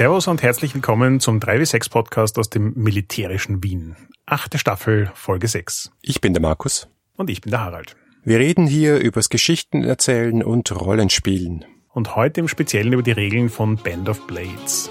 [0.00, 3.96] Servus und herzlich willkommen zum 3W6 Podcast aus dem militärischen Wien.
[4.24, 5.90] Achte Staffel, Folge 6.
[6.00, 6.88] Ich bin der Markus.
[7.18, 7.96] Und ich bin der Harald.
[8.24, 11.66] Wir reden hier übers Geschichten erzählen und Rollenspielen.
[11.92, 14.90] Und heute im Speziellen über die Regeln von Band of Blades.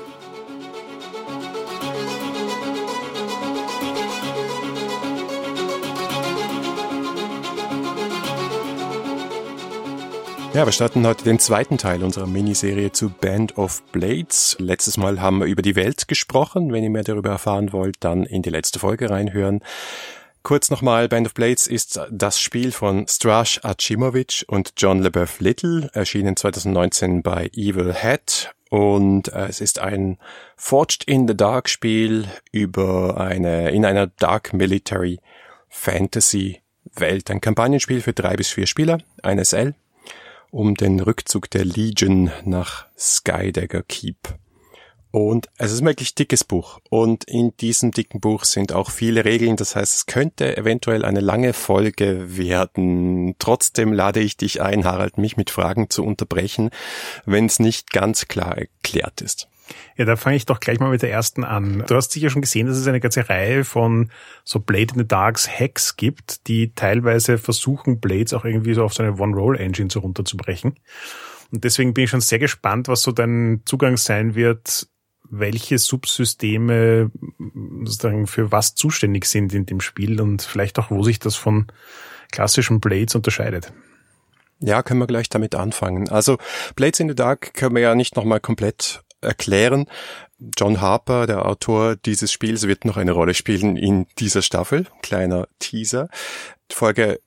[10.51, 14.57] Ja, wir starten heute den zweiten Teil unserer Miniserie zu Band of Blades.
[14.59, 16.73] Letztes Mal haben wir über die Welt gesprochen.
[16.73, 19.63] Wenn ihr mehr darüber erfahren wollt, dann in die letzte Folge reinhören.
[20.41, 25.91] Kurz nochmal, Band of Blades ist das Spiel von Strash Achimovic und John LeBeouf Little,
[25.93, 28.51] erschienen 2019 bei Evil Hat.
[28.71, 30.17] Und äh, es ist ein
[30.57, 35.19] Forged in the Dark Spiel über eine, in einer Dark Military
[35.67, 36.61] Fantasy
[36.95, 37.29] Welt.
[37.29, 39.75] Ein Kampagnenspiel für drei bis vier Spieler, ein SL
[40.51, 44.17] um den Rückzug der Legion nach Skydagger Keep.
[45.11, 46.79] Und es ist ein wirklich dickes Buch.
[46.89, 49.55] Und in diesem dicken Buch sind auch viele Regeln.
[49.55, 53.35] Das heißt, es könnte eventuell eine lange Folge werden.
[53.39, 56.69] Trotzdem lade ich dich ein, Harald, mich mit Fragen zu unterbrechen,
[57.25, 59.47] wenn es nicht ganz klar erklärt ist.
[59.97, 61.83] Ja, da fange ich doch gleich mal mit der ersten an.
[61.87, 64.11] Du hast sicher schon gesehen, dass es eine ganze Reihe von
[64.43, 68.93] so Blade in the Darks Hacks gibt, die teilweise versuchen, Blades auch irgendwie so auf
[68.93, 70.75] so eine One-Roll-Engine so runterzubrechen.
[71.51, 74.87] Und deswegen bin ich schon sehr gespannt, was so dein Zugang sein wird,
[75.29, 77.11] welche Subsysteme
[77.83, 81.67] sozusagen für was zuständig sind in dem Spiel und vielleicht auch, wo sich das von
[82.31, 83.73] klassischen Blades unterscheidet.
[84.59, 86.09] Ja, können wir gleich damit anfangen.
[86.09, 86.37] Also
[86.75, 89.87] Blades in the Dark können wir ja nicht nochmal komplett erklären.
[90.57, 94.85] John Harper, der Autor dieses Spiels, wird noch eine Rolle spielen in dieser Staffel.
[95.01, 96.09] Kleiner Teaser.
[96.71, 97.19] Folge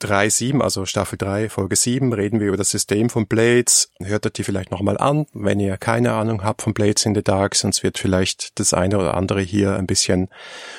[0.00, 3.90] 3.7, also Staffel 3, Folge 7, reden wir über das System von Blades.
[4.02, 7.22] Hört ihr die vielleicht nochmal an, wenn ihr keine Ahnung habt von Blades in the
[7.22, 10.28] Dark, sonst wird vielleicht das eine oder andere hier ein bisschen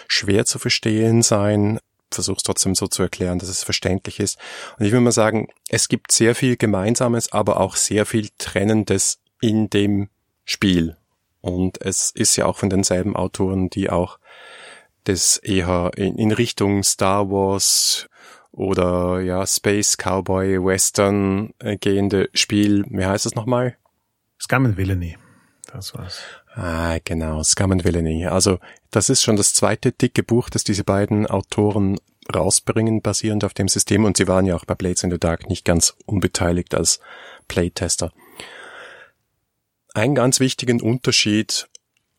[0.08, 1.80] schwer zu verstehen sein.
[2.10, 4.38] Versuch's trotzdem so zu erklären, dass es verständlich ist.
[4.78, 9.20] Und ich will mal sagen, es gibt sehr viel Gemeinsames, aber auch sehr viel Trennendes
[9.40, 10.10] in dem
[10.52, 10.98] Spiel.
[11.42, 14.20] Und es ist ja auch von denselben Autoren, die auch
[15.06, 18.08] das eher in, Richtung Star Wars
[18.52, 22.86] oder ja Space Cowboy Western äh, gehende Spiel.
[22.90, 23.78] Wie heißt es nochmal?
[24.40, 25.18] Scum and Villainy.
[25.72, 26.22] Das war's.
[26.54, 28.28] Ah, genau, Scum and Villainy.
[28.28, 28.60] Also
[28.92, 31.98] das ist schon das zweite dicke Buch, das diese beiden Autoren
[32.34, 34.04] rausbringen, basierend auf dem System.
[34.04, 37.00] Und sie waren ja auch bei Blades in the Dark nicht ganz unbeteiligt als
[37.48, 38.12] Playtester
[39.94, 41.68] einen ganz wichtigen Unterschied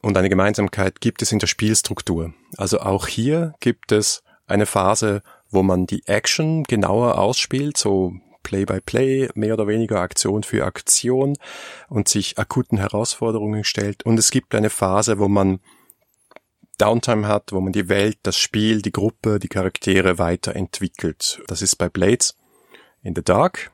[0.03, 2.35] und eine Gemeinsamkeit gibt es in der Spielstruktur.
[2.57, 9.27] Also auch hier gibt es eine Phase, wo man die Action genauer ausspielt, so Play-by-Play,
[9.27, 11.37] -play, mehr oder weniger Aktion für Aktion
[11.89, 14.03] und sich akuten Herausforderungen stellt.
[14.05, 15.61] Und es gibt eine Phase, wo man
[16.79, 21.41] Downtime hat, wo man die Welt, das Spiel, die Gruppe, die Charaktere weiterentwickelt.
[21.47, 22.37] Das ist bei Blades
[23.03, 23.71] in the Dark.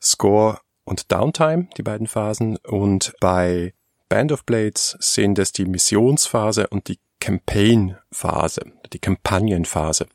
[0.00, 2.56] Score und Downtime, die beiden Phasen.
[2.58, 3.74] Und bei
[4.08, 10.06] Band of Blades sind es die Missionsphase und die Campaign-Phase, die Kampagnenphase.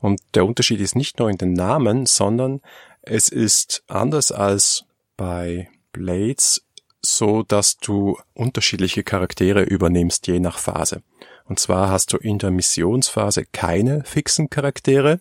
[0.00, 2.60] Und der Unterschied ist nicht nur in den Namen, sondern
[3.02, 4.84] es ist anders als
[5.16, 6.64] bei Blades
[7.02, 11.02] so, dass du unterschiedliche Charaktere übernimmst je nach Phase.
[11.44, 15.20] Und zwar hast du in der Missionsphase keine fixen Charaktere,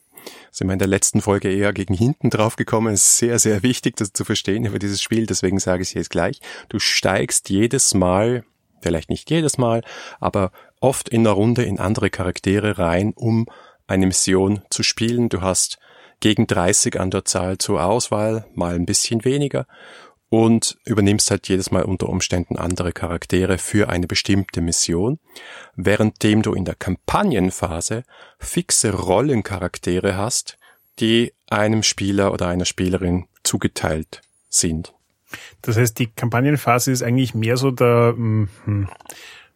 [0.52, 2.94] sind wir in der letzten Folge eher gegen hinten drauf gekommen.
[2.94, 5.26] Es ist sehr, sehr wichtig, das zu verstehen über dieses Spiel.
[5.26, 6.40] Deswegen sage ich es jetzt gleich.
[6.70, 8.44] Du steigst jedes Mal,
[8.82, 9.84] vielleicht nicht jedes Mal,
[10.20, 13.48] aber oft in der Runde in andere Charaktere rein, um
[13.88, 15.30] eine Mission zu spielen.
[15.30, 15.80] Du hast
[16.20, 19.66] gegen 30 an der Zahl zur Auswahl, mal ein bisschen weniger
[20.30, 25.20] und übernimmst halt jedes Mal unter Umständen andere Charaktere für eine bestimmte Mission,
[25.76, 28.04] währenddem du in der Kampagnenphase
[28.38, 30.58] fixe Rollencharaktere hast,
[31.00, 34.94] die einem Spieler oder einer Spielerin zugeteilt sind.
[35.62, 38.88] Das heißt, die Kampagnenphase ist eigentlich mehr so der hm, hm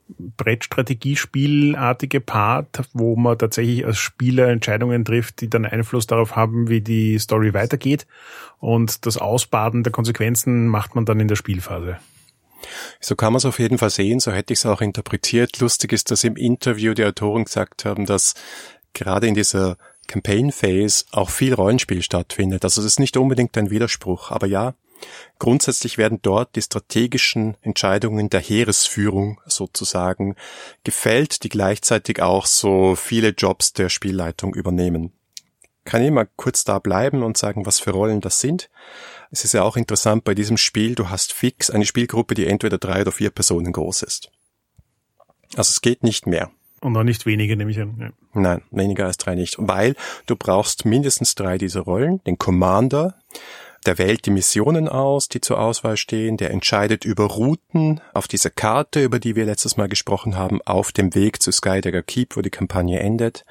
[0.08, 6.82] Brettstrategiespielartige Part, wo man tatsächlich als Spieler Entscheidungen trifft, die dann Einfluss darauf haben, wie
[6.82, 8.06] die Story weitergeht.
[8.60, 11.98] Und das Ausbaden der Konsequenzen macht man dann in der Spielphase.
[13.00, 15.60] So kann man es auf jeden Fall sehen, so hätte ich es auch interpretiert.
[15.60, 18.36] Lustig ist, dass im Interview die Autoren gesagt haben, dass
[18.94, 19.78] gerade in dieser
[20.08, 22.64] Campaign Phase auch viel Rollenspiel stattfindet.
[22.64, 24.76] Also das ist nicht unbedingt ein Widerspruch, aber ja,
[25.40, 30.36] Grundsätzlich werden dort die strategischen Entscheidungen der Heeresführung sozusagen
[30.84, 35.12] gefällt, die gleichzeitig auch so viele Jobs der Spielleitung übernehmen.
[35.86, 38.70] Kann ich mal kurz da bleiben und sagen, was für Rollen das sind?
[39.32, 42.78] Es ist ja auch interessant bei diesem Spiel, du hast fix eine Spielgruppe, die entweder
[42.78, 44.32] drei oder vier Personen groß ist.
[45.56, 46.52] Also es geht nicht mehr.
[46.84, 47.98] Und auch nicht weniger, nehme ich an.
[48.00, 48.10] Ja.
[48.34, 49.56] Nein, weniger als drei nicht.
[49.58, 49.96] Weil
[50.26, 52.22] du brauchst mindestens drei dieser Rollen.
[52.26, 53.16] Den Commander,
[53.84, 58.50] der wählt die Missionen aus, die zur Auswahl stehen, der entscheidet über Routen auf dieser
[58.50, 62.42] Karte, über die wir letztes Mal gesprochen haben, auf dem Weg zu Skydagger Keep, wo
[62.42, 63.46] die Kampagne endet.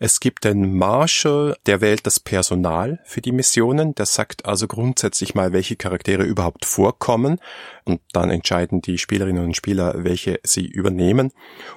[0.00, 3.96] Es gibt den Marshal, der wählt das Personal für die Missionen.
[3.96, 7.40] Der sagt also grundsätzlich mal, welche Charaktere überhaupt vorkommen.
[7.84, 11.32] Und dann entscheiden die Spielerinnen und Spieler, welche sie übernehmen.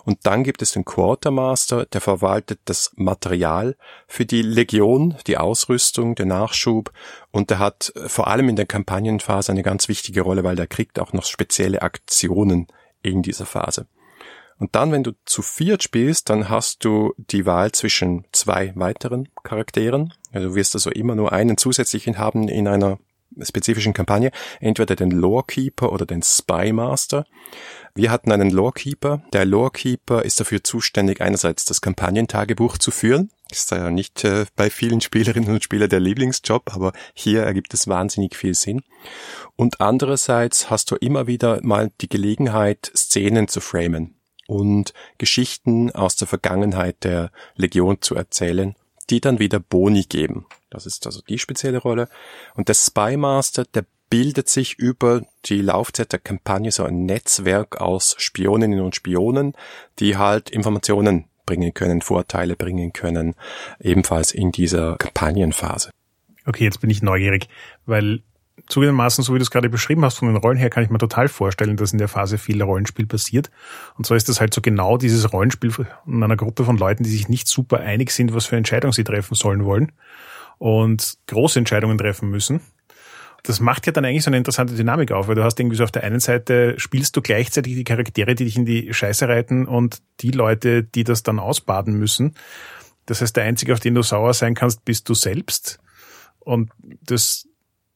[0.05, 3.75] Und dann gibt es den Quartermaster, der verwaltet das Material
[4.05, 6.93] für die Legion, die Ausrüstung, den Nachschub.
[7.31, 10.99] Und der hat vor allem in der Kampagnenphase eine ganz wichtige Rolle, weil der kriegt
[10.99, 12.67] auch noch spezielle Aktionen
[13.01, 13.87] in dieser Phase.
[14.61, 19.27] Und dann, wenn du zu viert spielst, dann hast du die Wahl zwischen zwei weiteren
[19.41, 20.13] Charakteren.
[20.31, 22.99] Also du wirst also immer nur einen zusätzlichen haben in einer
[23.41, 24.29] spezifischen Kampagne.
[24.59, 27.25] Entweder den Lorekeeper oder den Spymaster.
[27.95, 29.23] Wir hatten einen Lorekeeper.
[29.33, 33.31] Der Lorekeeper ist dafür zuständig, einerseits das Kampagnentagebuch zu führen.
[33.49, 37.87] Ist ja nicht äh, bei vielen Spielerinnen und Spielern der Lieblingsjob, aber hier ergibt es
[37.87, 38.83] wahnsinnig viel Sinn.
[39.55, 46.15] Und andererseits hast du immer wieder mal die Gelegenheit, Szenen zu framen und Geschichten aus
[46.15, 48.75] der Vergangenheit der Legion zu erzählen,
[49.09, 50.45] die dann wieder Boni geben.
[50.69, 52.07] Das ist also die spezielle Rolle.
[52.55, 58.15] Und der Spymaster, der bildet sich über die Laufzeit der Kampagne so ein Netzwerk aus
[58.17, 59.53] Spioninnen und Spionen,
[59.99, 63.35] die halt Informationen bringen können, Vorteile bringen können,
[63.79, 65.91] ebenfalls in dieser Kampagnenphase.
[66.45, 67.47] Okay, jetzt bin ich neugierig,
[67.85, 68.21] weil
[68.67, 70.97] zugegebenermaßen, so wie du es gerade beschrieben hast, von den Rollen her, kann ich mir
[70.97, 73.51] total vorstellen, dass in der Phase viel Rollenspiel passiert.
[73.97, 75.71] Und so ist das halt so genau dieses Rollenspiel
[76.05, 79.03] in einer Gruppe von Leuten, die sich nicht super einig sind, was für Entscheidungen sie
[79.03, 79.91] treffen sollen wollen
[80.57, 82.61] und große Entscheidungen treffen müssen.
[83.43, 85.83] Das macht ja dann eigentlich so eine interessante Dynamik auf, weil du hast irgendwie so
[85.83, 89.65] auf der einen Seite spielst du gleichzeitig die Charaktere, die dich in die Scheiße reiten
[89.65, 92.35] und die Leute, die das dann ausbaden müssen.
[93.07, 95.79] Das heißt, der Einzige, auf den du sauer sein kannst, bist du selbst.
[96.39, 96.69] Und
[97.01, 97.47] das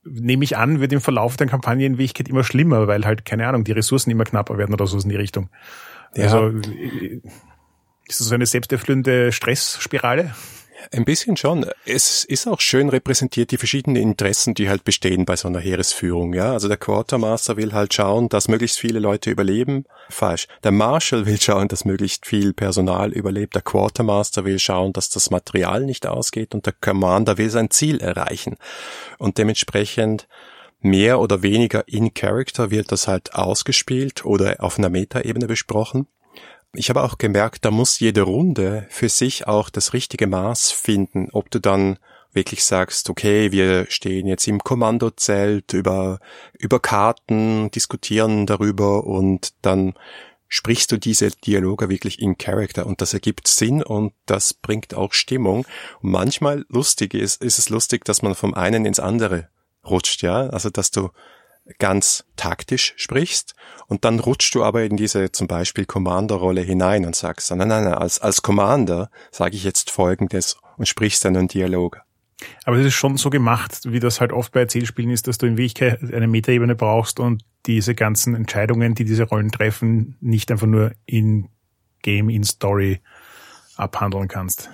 [0.05, 3.47] nehme ich an, wird im Verlauf der Kampagne in Wirklichkeit immer schlimmer, weil halt, keine
[3.47, 5.49] Ahnung, die Ressourcen immer knapper werden oder so in die Richtung.
[6.15, 6.25] Ja.
[6.25, 6.57] Also
[8.07, 10.33] ist das so eine selbsterfüllende Stressspirale?
[10.91, 11.65] Ein bisschen schon.
[11.85, 16.33] Es ist auch schön repräsentiert die verschiedenen Interessen, die halt bestehen bei so einer Heeresführung.
[16.33, 19.85] Ja, also der Quartermaster will halt schauen, dass möglichst viele Leute überleben.
[20.09, 20.47] Falsch.
[20.63, 23.55] Der Marshal will schauen, dass möglichst viel Personal überlebt.
[23.55, 27.99] Der Quartermaster will schauen, dass das Material nicht ausgeht und der Commander will sein Ziel
[27.99, 28.57] erreichen.
[29.17, 30.27] Und dementsprechend
[30.81, 36.07] mehr oder weniger in Character wird das halt ausgespielt oder auf einer Metaebene besprochen.
[36.77, 41.29] Ich habe auch gemerkt, da muss jede Runde für sich auch das richtige Maß finden,
[41.31, 41.97] ob du dann
[42.33, 46.19] wirklich sagst, okay, wir stehen jetzt im Kommandozelt über,
[46.59, 49.93] über Karten, diskutieren darüber und dann
[50.47, 55.13] sprichst du diese Dialoge wirklich in Character und das ergibt Sinn und das bringt auch
[55.13, 55.65] Stimmung.
[56.01, 59.49] Und manchmal lustig ist, ist es lustig, dass man vom einen ins andere
[59.85, 61.09] rutscht, ja, also dass du
[61.79, 63.55] ganz taktisch sprichst
[63.87, 67.85] und dann rutschst du aber in diese zum Beispiel Commander-Rolle hinein und sagst, nein, nein,
[67.85, 72.01] nein, als, als Commander sage ich jetzt Folgendes und sprichst dann einen Dialog.
[72.65, 75.45] Aber es ist schon so gemacht, wie das halt oft bei Erzählspielen ist, dass du
[75.45, 80.67] in Wirklichkeit eine Metaebene brauchst und diese ganzen Entscheidungen, die diese Rollen treffen, nicht einfach
[80.67, 81.49] nur in
[82.01, 83.01] Game, in Story
[83.77, 84.69] abhandeln kannst.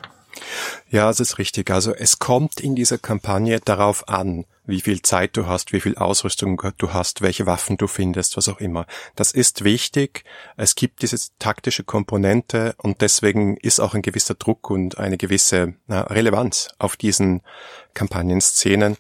[0.90, 1.72] Ja, es ist richtig.
[1.72, 5.96] Also es kommt in dieser Kampagne darauf an, wie viel Zeit du hast, wie viel
[5.96, 8.86] Ausrüstung du hast, welche Waffen du findest, was auch immer.
[9.16, 10.24] Das ist wichtig.
[10.58, 15.74] Es gibt diese taktische Komponente und deswegen ist auch ein gewisser Druck und eine gewisse
[15.90, 17.42] Relevanz auf diesen
[17.94, 18.98] Kampagnenszenen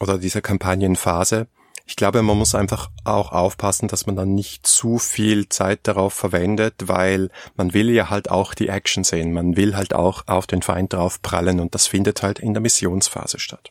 [0.00, 1.46] oder dieser Kampagnenphase.
[1.86, 6.14] Ich glaube, man muss einfach auch aufpassen, dass man dann nicht zu viel Zeit darauf
[6.14, 9.32] verwendet, weil man will ja halt auch die Action sehen.
[9.32, 12.62] Man will halt auch auf den Feind drauf prallen und das findet halt in der
[12.62, 13.70] Missionsphase statt.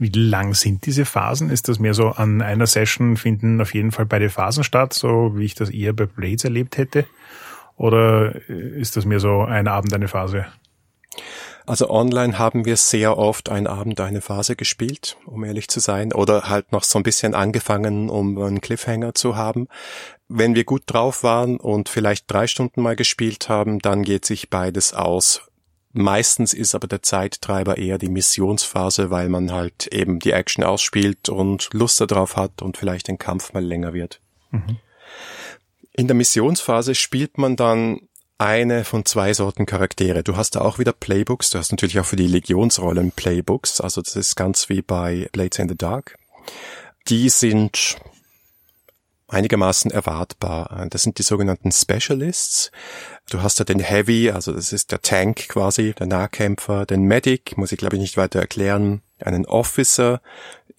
[0.00, 1.50] Wie lang sind diese Phasen?
[1.50, 5.32] Ist das mehr so an einer Session finden auf jeden Fall beide Phasen statt, so
[5.36, 7.06] wie ich das eher bei Blades erlebt hätte?
[7.76, 10.46] Oder ist das mehr so ein Abend, eine Phase?
[11.68, 16.14] Also online haben wir sehr oft einen Abend eine Phase gespielt, um ehrlich zu sein,
[16.14, 19.68] oder halt noch so ein bisschen angefangen, um einen Cliffhanger zu haben.
[20.28, 24.48] Wenn wir gut drauf waren und vielleicht drei Stunden mal gespielt haben, dann geht sich
[24.48, 25.42] beides aus.
[25.92, 31.28] Meistens ist aber der Zeittreiber eher die Missionsphase, weil man halt eben die Action ausspielt
[31.28, 34.20] und Lust darauf hat und vielleicht den Kampf mal länger wird.
[34.52, 34.78] Mhm.
[35.92, 38.07] In der Missionsphase spielt man dann
[38.38, 40.22] eine von zwei Sorten Charaktere.
[40.22, 44.00] Du hast da auch wieder Playbooks, du hast natürlich auch für die Legionsrollen Playbooks, also
[44.00, 46.16] das ist ganz wie bei Blades in the Dark.
[47.08, 47.96] Die sind
[49.28, 50.86] einigermaßen erwartbar.
[50.88, 52.70] Das sind die sogenannten Specialists.
[53.28, 57.58] Du hast da den Heavy, also das ist der Tank quasi, der Nahkämpfer, den Medic,
[57.58, 60.22] muss ich glaube ich nicht weiter erklären, einen Officer,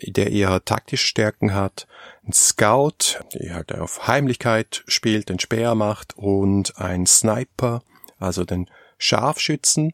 [0.01, 1.87] der eher taktische Stärken hat,
[2.27, 7.81] ein Scout, der halt auf Heimlichkeit spielt, den Speer macht und ein Sniper,
[8.19, 9.93] also den Scharfschützen.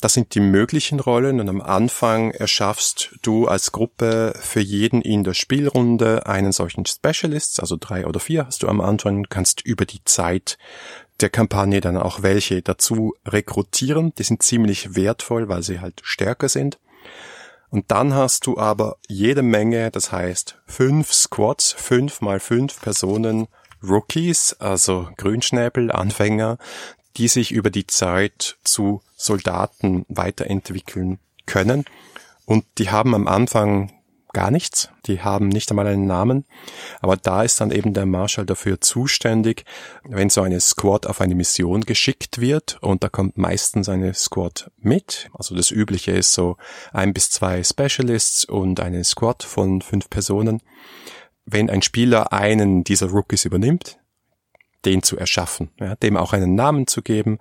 [0.00, 5.24] Das sind die möglichen Rollen und am Anfang erschaffst du als Gruppe für jeden in
[5.24, 9.84] der Spielrunde einen solchen Specialist, also drei oder vier hast du am Anfang, kannst über
[9.84, 10.56] die Zeit
[11.20, 14.14] der Kampagne dann auch welche dazu rekrutieren.
[14.16, 16.78] Die sind ziemlich wertvoll, weil sie halt stärker sind.
[17.70, 23.48] Und dann hast du aber jede Menge, das heißt fünf Squads, fünf mal fünf Personen,
[23.82, 26.58] Rookies, also Grünschnäbel, Anfänger,
[27.16, 31.84] die sich über die Zeit zu Soldaten weiterentwickeln können.
[32.46, 33.92] Und die haben am Anfang
[34.32, 34.90] gar nichts.
[35.06, 36.44] Die haben nicht einmal einen Namen.
[37.00, 39.64] Aber da ist dann eben der Marshall dafür zuständig,
[40.04, 44.70] wenn so eine Squad auf eine Mission geschickt wird und da kommt meistens eine Squad
[44.76, 45.30] mit.
[45.32, 46.56] Also das übliche ist so
[46.92, 50.60] ein bis zwei Specialists und eine Squad von fünf Personen.
[51.44, 53.98] Wenn ein Spieler einen dieser Rookies übernimmt,
[54.84, 57.38] den zu erschaffen, ja, dem auch einen Namen zu geben,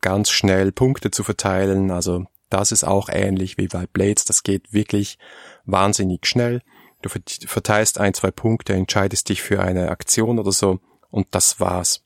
[0.00, 1.90] ganz schnell Punkte zu verteilen.
[1.90, 4.24] Also das ist auch ähnlich wie bei Blades.
[4.24, 5.18] Das geht wirklich
[5.64, 6.62] wahnsinnig schnell.
[7.02, 7.10] Du
[7.46, 10.80] verteilst ein, zwei Punkte, entscheidest dich für eine Aktion oder so
[11.10, 12.02] und das war's.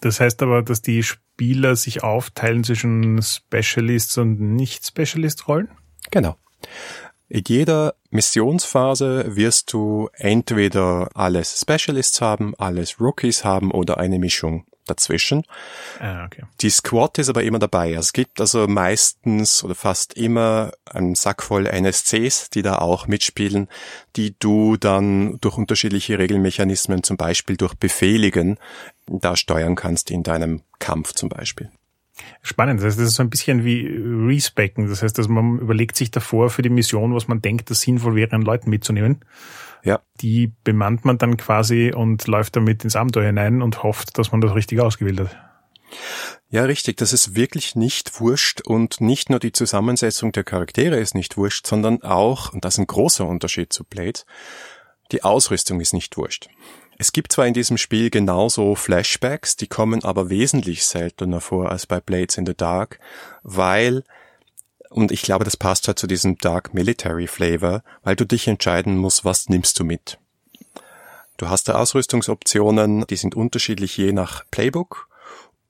[0.00, 5.68] Das heißt aber, dass die Spieler sich aufteilen zwischen Specialists und Nicht-Specialist-Rollen?
[6.10, 6.36] Genau.
[7.28, 14.66] In jeder Missionsphase wirst du entweder alles Specialists haben, alles Rookies haben oder eine Mischung
[14.86, 15.44] dazwischen.
[16.00, 16.42] Ah, okay.
[16.60, 17.92] Die Squad ist aber immer dabei.
[17.92, 23.68] Es gibt also meistens oder fast immer einen Sack voll NSCs, die da auch mitspielen,
[24.16, 28.58] die du dann durch unterschiedliche Regelmechanismen, zum Beispiel durch Befehligen,
[29.06, 31.70] da steuern kannst in deinem Kampf zum Beispiel.
[32.42, 32.80] Spannend.
[32.80, 34.88] Das heißt, das ist so ein bisschen wie Respecken.
[34.88, 38.14] Das heißt, dass man überlegt sich davor für die Mission, was man denkt, dass sinnvoll
[38.14, 39.24] wäre, an Leuten mitzunehmen.
[39.82, 40.00] Ja.
[40.20, 44.40] Die bemannt man dann quasi und läuft damit ins Abenteuer hinein und hofft, dass man
[44.40, 45.36] das richtig ausgewählt hat.
[46.48, 46.96] Ja, richtig.
[46.98, 51.66] Das ist wirklich nicht wurscht und nicht nur die Zusammensetzung der Charaktere ist nicht wurscht,
[51.66, 54.20] sondern auch, und das ist ein großer Unterschied zu Blade,
[55.12, 56.48] die Ausrüstung ist nicht wurscht.
[56.98, 61.86] Es gibt zwar in diesem Spiel genauso Flashbacks, die kommen aber wesentlich seltener vor als
[61.86, 62.98] bei Blades in the Dark,
[63.42, 64.04] weil
[64.90, 68.96] und ich glaube, das passt halt zu diesem Dark Military Flavor, weil du dich entscheiden
[68.96, 70.18] musst, was nimmst du mit.
[71.36, 75.08] Du hast da Ausrüstungsoptionen, die sind unterschiedlich je nach Playbook.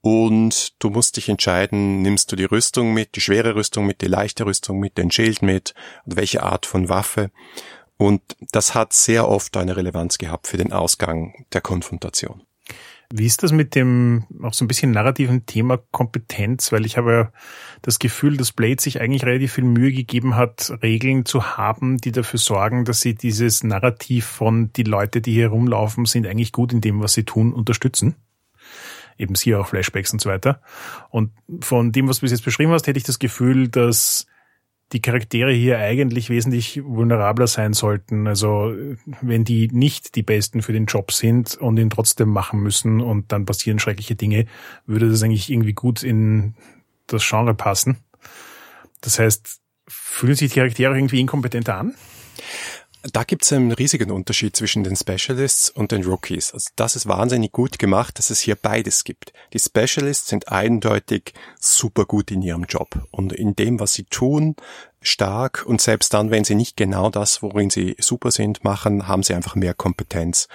[0.01, 4.07] Und du musst dich entscheiden, nimmst du die Rüstung mit, die schwere Rüstung mit, die
[4.07, 5.73] leichte Rüstung mit, den Schild mit,
[6.05, 7.31] und welche Art von Waffe.
[7.97, 8.21] Und
[8.51, 12.43] das hat sehr oft eine Relevanz gehabt für den Ausgang der Konfrontation.
[13.13, 16.71] Wie ist das mit dem auch so ein bisschen narrativen Thema Kompetenz?
[16.71, 17.31] Weil ich habe ja
[17.81, 22.11] das Gefühl, dass Blade sich eigentlich relativ viel Mühe gegeben hat, Regeln zu haben, die
[22.11, 26.73] dafür sorgen, dass sie dieses Narrativ von die Leute, die hier rumlaufen, sind eigentlich gut
[26.73, 28.15] in dem, was sie tun, unterstützen.
[29.17, 30.61] Eben sie auch Flashbacks und so weiter.
[31.09, 34.25] Und von dem, was du bis jetzt beschrieben hast, hätte ich das Gefühl, dass
[34.93, 38.27] die Charaktere hier eigentlich wesentlich vulnerabler sein sollten.
[38.27, 38.73] Also
[39.21, 43.31] wenn die nicht die Besten für den Job sind und ihn trotzdem machen müssen und
[43.31, 44.45] dann passieren schreckliche Dinge,
[44.85, 46.55] würde das eigentlich irgendwie gut in
[47.07, 47.97] das Genre passen.
[49.01, 51.95] Das heißt, fühlen sich die Charaktere irgendwie inkompetenter an?
[53.13, 56.53] Da gibt es einen riesigen Unterschied zwischen den Specialists und den Rookies.
[56.53, 59.31] Also das ist wahnsinnig gut gemacht, dass es hier beides gibt.
[59.53, 64.55] Die Specialists sind eindeutig super gut in ihrem Job und in dem, was sie tun,
[65.05, 65.63] stark.
[65.65, 69.33] Und selbst dann, wenn sie nicht genau das, worin sie super sind, machen, haben sie
[69.33, 70.47] einfach mehr Kompetenz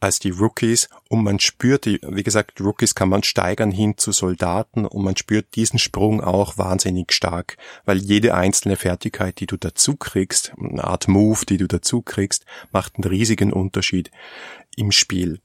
[0.00, 0.88] als die Rookies.
[1.08, 4.86] Und man spürt die, wie gesagt, Rookies kann man steigern hin zu Soldaten.
[4.86, 9.96] Und man spürt diesen Sprung auch wahnsinnig stark, weil jede einzelne Fertigkeit, die du dazu
[9.96, 14.10] kriegst, eine Art Move, die du dazu kriegst, macht einen riesigen Unterschied
[14.76, 15.40] im Spiel.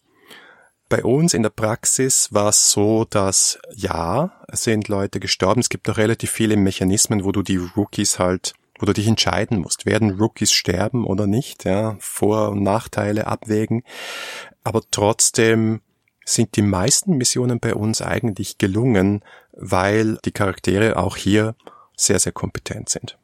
[0.90, 5.62] Bei uns in der Praxis war es so, dass ja, es sind Leute gestorben.
[5.62, 9.60] Es gibt auch relativ viele Mechanismen, wo du die Rookies halt, wo du dich entscheiden
[9.60, 13.84] musst, werden Rookies sterben oder nicht, ja, Vor- und Nachteile abwägen.
[14.64, 15.82] Aber trotzdem
[16.26, 21.56] sind die meisten Missionen bei uns eigentlich gelungen, weil die Charaktere auch hier
[21.96, 23.20] sehr, sehr kompetent sind.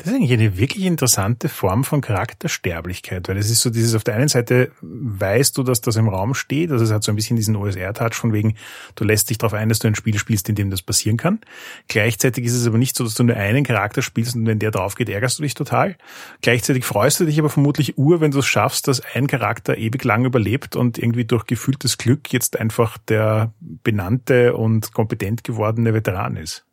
[0.00, 4.02] Das ist eigentlich eine wirklich interessante Form von Charaktersterblichkeit, weil es ist so dieses, auf
[4.02, 7.16] der einen Seite weißt du, dass das im Raum steht, also es hat so ein
[7.16, 8.54] bisschen diesen OSR-Touch von wegen,
[8.94, 11.40] du lässt dich darauf ein, dass du ein Spiel spielst, in dem das passieren kann.
[11.88, 14.70] Gleichzeitig ist es aber nicht so, dass du nur einen Charakter spielst und wenn der
[14.70, 15.96] drauf geht, ärgerst du dich total.
[16.40, 20.02] Gleichzeitig freust du dich aber vermutlich ur, wenn du es schaffst, dass ein Charakter ewig
[20.02, 26.36] lang überlebt und irgendwie durch gefühltes Glück jetzt einfach der benannte und kompetent gewordene Veteran
[26.36, 26.64] ist.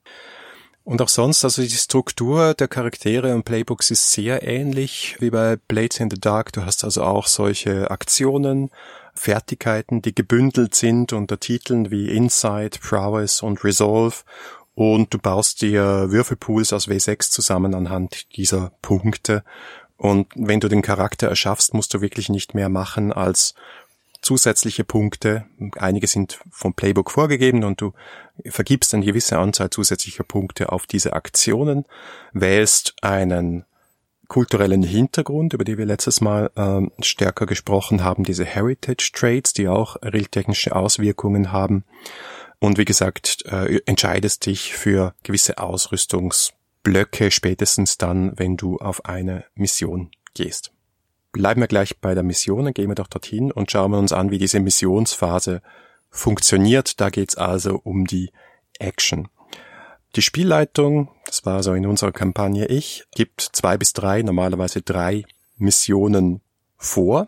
[0.88, 5.58] Und auch sonst, also die Struktur der Charaktere und Playbooks ist sehr ähnlich wie bei
[5.58, 6.54] Blades in the Dark.
[6.54, 8.72] Du hast also auch solche Aktionen,
[9.14, 14.16] Fertigkeiten, die gebündelt sind unter Titeln wie Insight, Prowess und Resolve.
[14.76, 19.44] Und du baust dir Würfelpools aus W6 zusammen anhand dieser Punkte.
[19.98, 23.56] Und wenn du den Charakter erschaffst, musst du wirklich nicht mehr machen als
[24.28, 25.46] zusätzliche Punkte.
[25.78, 27.94] Einige sind vom Playbook vorgegeben und du
[28.46, 31.86] vergibst eine gewisse Anzahl zusätzlicher Punkte auf diese Aktionen,
[32.34, 33.64] wählst einen
[34.28, 39.70] kulturellen Hintergrund, über die wir letztes Mal ähm, stärker gesprochen haben, diese Heritage Traits, die
[39.70, 41.86] auch realtechnische Auswirkungen haben.
[42.60, 49.46] Und wie gesagt, äh, entscheidest dich für gewisse Ausrüstungsblöcke spätestens dann, wenn du auf eine
[49.56, 50.74] Mission gehst.
[51.32, 54.14] Bleiben wir gleich bei der Mission, dann gehen wir doch dorthin und schauen wir uns
[54.14, 55.62] an, wie diese Missionsphase
[56.10, 57.00] funktioniert.
[57.00, 58.32] Da geht's also um die
[58.80, 59.28] Action.
[60.16, 65.26] Die Spielleitung, das war so in unserer Kampagne ich, gibt zwei bis drei, normalerweise drei
[65.58, 66.42] Missionen
[66.78, 67.28] vor.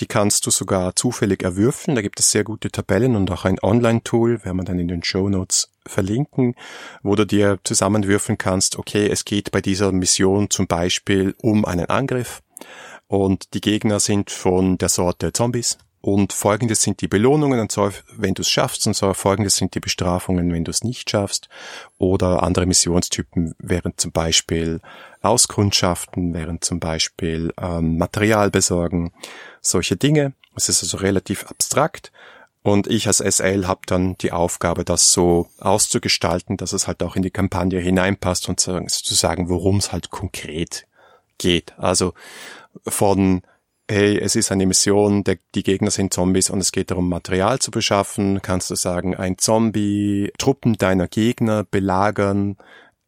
[0.00, 1.94] Die kannst du sogar zufällig erwürfeln.
[1.94, 5.02] Da gibt es sehr gute Tabellen und auch ein Online-Tool, werden wir dann in den
[5.02, 6.54] Show Notes verlinken,
[7.02, 11.86] wo du dir zusammenwürfeln kannst, okay, es geht bei dieser Mission zum Beispiel um einen
[11.86, 12.42] Angriff
[13.08, 15.78] und die Gegner sind von der Sorte Zombies.
[16.00, 19.74] Und folgendes sind die Belohnungen, und zwar, wenn du es schaffst, und zwar folgendes sind
[19.74, 21.48] die Bestrafungen, wenn du es nicht schaffst.
[21.98, 24.80] Oder andere Missionstypen wären zum Beispiel
[25.22, 29.12] Auskundschaften, wären zum Beispiel ähm, Material besorgen,
[29.60, 30.34] solche Dinge.
[30.54, 32.12] Es ist also relativ abstrakt.
[32.62, 37.16] Und ich als SL habe dann die Aufgabe, das so auszugestalten, dass es halt auch
[37.16, 40.86] in die Kampagne hineinpasst und zu sagen, worum es halt konkret
[41.38, 41.74] geht.
[41.78, 42.14] Also
[42.86, 43.42] von
[43.88, 47.60] hey, es ist eine Mission, der, die Gegner sind Zombies und es geht darum, Material
[47.60, 52.56] zu beschaffen, kannst du sagen, ein Zombie, Truppen deiner Gegner belagern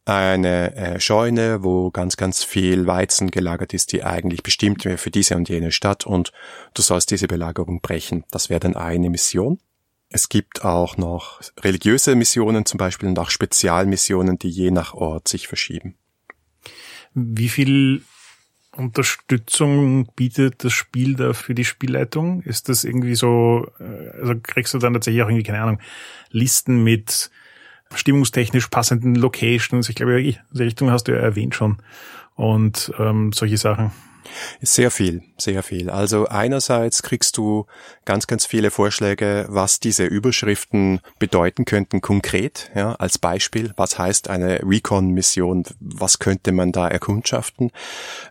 [0.05, 5.11] eine äh, Scheune, wo ganz, ganz viel Weizen gelagert ist, die eigentlich bestimmt wäre für
[5.11, 6.31] diese und jene Stadt und
[6.73, 8.23] du sollst diese Belagerung brechen.
[8.31, 9.59] Das wäre dann eine Mission.
[10.09, 15.27] Es gibt auch noch religiöse Missionen zum Beispiel und auch Spezialmissionen, die je nach Ort
[15.27, 15.95] sich verschieben.
[17.13, 18.03] Wie viel
[18.79, 22.41] Unterstützung bietet das Spiel da für die Spielleitung?
[22.41, 25.79] Ist das irgendwie so, äh, also kriegst du dann tatsächlich auch irgendwie, keine Ahnung,
[26.31, 27.29] Listen mit
[27.93, 29.89] stimmungstechnisch passenden Locations?
[29.89, 31.77] Ich glaube, in die Richtung hast du ja erwähnt schon.
[32.35, 33.91] Und ähm, solche Sachen.
[34.61, 35.89] Sehr viel, sehr viel.
[35.89, 37.65] Also einerseits kriegst du
[38.05, 42.71] ganz, ganz viele Vorschläge, was diese Überschriften bedeuten könnten konkret.
[42.75, 45.65] Ja, als Beispiel, was heißt eine Recon-Mission?
[45.79, 47.71] Was könnte man da erkundschaften?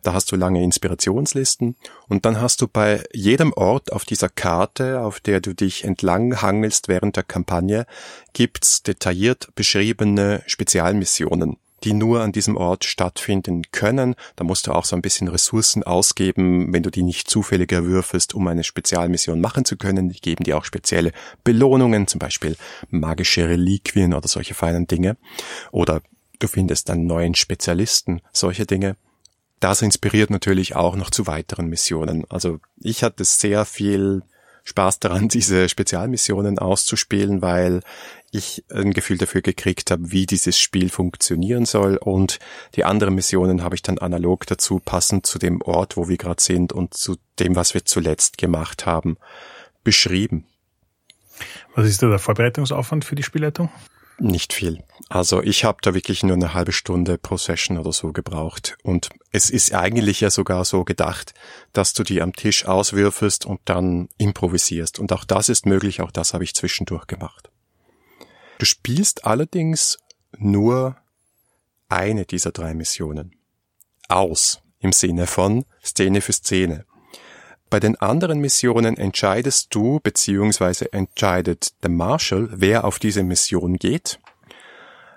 [0.02, 1.76] Da hast du lange Inspirationslisten
[2.08, 6.40] und dann hast du bei jedem Ort auf dieser Karte, auf der du dich entlang
[6.40, 7.86] hangelst während der Kampagne,
[8.32, 14.14] gibt's detailliert beschriebene Spezialmissionen die nur an diesem Ort stattfinden können.
[14.36, 18.34] Da musst du auch so ein bisschen Ressourcen ausgeben, wenn du die nicht zufällig erwürfelst,
[18.34, 20.08] um eine Spezialmission machen zu können.
[20.08, 21.12] Die geben dir auch spezielle
[21.44, 22.56] Belohnungen, zum Beispiel
[22.90, 25.16] magische Reliquien oder solche feinen Dinge.
[25.70, 26.02] Oder
[26.38, 28.96] du findest dann neuen Spezialisten, solche Dinge.
[29.60, 32.24] Das inspiriert natürlich auch noch zu weiteren Missionen.
[32.28, 34.22] Also ich hatte sehr viel
[34.64, 37.82] Spaß daran, diese Spezialmissionen auszuspielen, weil
[38.30, 42.38] ich ein Gefühl dafür gekriegt habe, wie dieses Spiel funktionieren soll und
[42.74, 46.42] die anderen Missionen habe ich dann analog dazu, passend zu dem Ort, wo wir gerade
[46.42, 49.16] sind und zu dem, was wir zuletzt gemacht haben,
[49.84, 50.46] beschrieben.
[51.74, 53.70] Was ist da der Vorbereitungsaufwand für die Spielleitung?
[54.20, 54.82] Nicht viel.
[55.08, 58.76] Also ich habe da wirklich nur eine halbe Stunde pro Session oder so gebraucht.
[58.82, 61.34] Und es ist eigentlich ja sogar so gedacht,
[61.72, 64.98] dass du die am Tisch auswürfelst und dann improvisierst.
[64.98, 67.48] Und auch das ist möglich, auch das habe ich zwischendurch gemacht.
[68.58, 69.98] Du spielst allerdings
[70.36, 70.96] nur
[71.88, 73.36] eine dieser drei Missionen.
[74.08, 76.84] Aus im Sinne von Szene für Szene.
[77.70, 84.18] Bei den anderen Missionen entscheidest du beziehungsweise entscheidet der Marshal, wer auf diese Mission geht.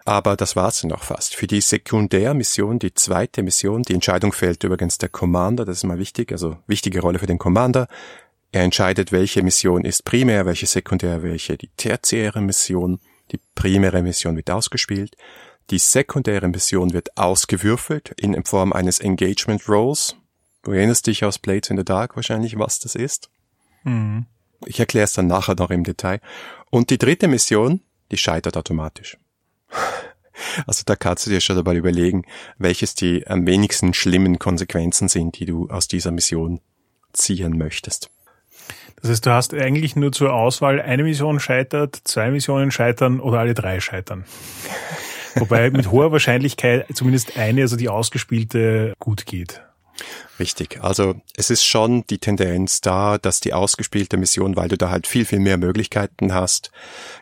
[0.04, 1.36] Aber das war's noch fast.
[1.36, 6.00] Für die Sekundärmission, die zweite Mission, die Entscheidung fällt übrigens der Commander, das ist mal
[6.00, 7.88] wichtig, also wichtige Rolle für den Commander.
[8.52, 13.00] Er entscheidet, welche Mission ist primär, welche sekundär, welche die tertiäre Mission.
[13.32, 15.16] Die primäre Mission wird ausgespielt.
[15.70, 20.16] Die sekundäre Mission wird ausgewürfelt in Form eines Engagement Rolls.
[20.64, 23.30] Du erinnerst dich aus Blades in the Dark wahrscheinlich, was das ist.
[23.84, 24.26] Mhm.
[24.66, 26.20] Ich erkläre es dann nachher noch im Detail.
[26.70, 29.18] Und die dritte Mission, die scheitert automatisch.
[30.66, 32.24] Also da kannst du dir schon dabei überlegen,
[32.58, 36.62] welches die am wenigsten schlimmen Konsequenzen sind, die du aus dieser Mission
[37.14, 38.10] ziehen möchtest.
[39.02, 43.40] Das heißt, du hast eigentlich nur zur Auswahl eine Mission scheitert, zwei Missionen scheitern oder
[43.40, 44.26] alle drei scheitern.
[45.36, 49.62] Wobei mit hoher Wahrscheinlichkeit zumindest eine, also die ausgespielte, gut geht.
[50.40, 50.80] Richtig.
[50.82, 55.08] Also es ist schon die Tendenz da, dass die ausgespielte Mission, weil du da halt
[55.08, 56.72] viel, viel mehr Möglichkeiten hast,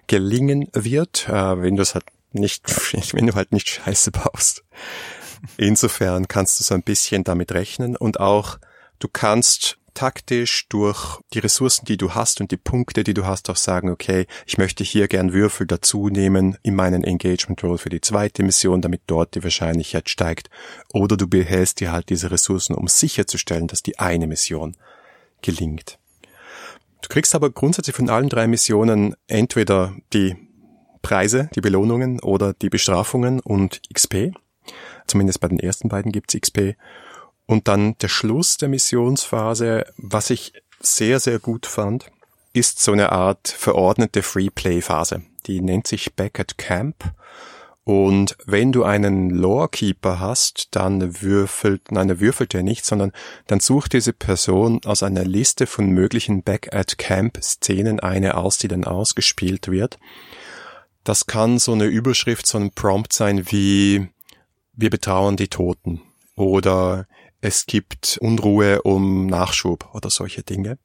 [0.08, 2.64] gelingen wird, äh, wenn du es halt nicht,
[3.14, 4.64] wenn du halt nicht Scheiße baust.
[5.58, 8.60] Insofern kannst du so ein bisschen damit rechnen und auch
[9.00, 13.50] du kannst taktisch durch die Ressourcen, die du hast und die Punkte, die du hast,
[13.50, 17.90] auch sagen, okay, ich möchte hier gern Würfel dazu nehmen in meinen Engagement Roll für
[17.90, 20.50] die zweite Mission, damit dort die Wahrscheinlichkeit steigt.
[20.94, 24.76] Oder du behältst dir halt diese Ressourcen, um sicherzustellen, dass die eine Mission
[25.42, 26.00] gelingt.
[27.02, 30.36] Du kriegst aber grundsätzlich von allen drei Missionen entweder die
[31.02, 34.34] Preise, die Belohnungen oder die Bestrafungen und XP.
[35.08, 36.76] Zumindest bei den ersten beiden gibt's XP.
[37.50, 42.12] Und dann der Schluss der Missionsphase, was ich sehr, sehr gut fand,
[42.54, 45.24] ist so eine Art verordnete Freeplay-Phase.
[45.48, 47.12] Die nennt sich Back at Camp.
[47.86, 53.14] Und wenn du einen Lorekeeper hast, dann würfelt, nein, er würfelt er nicht, sondern
[53.48, 58.60] dann sucht diese Person aus einer Liste von möglichen Back at Camp Szenen eine aus,
[58.60, 59.98] die dann ausgespielt wird.
[61.04, 64.08] Das kann so eine Überschrift, so ein Prompt sein wie
[64.74, 66.04] wir betrauern die Toten
[66.36, 67.08] oder
[67.42, 70.78] es gibt Unruhe um Nachschub oder solche Dinge.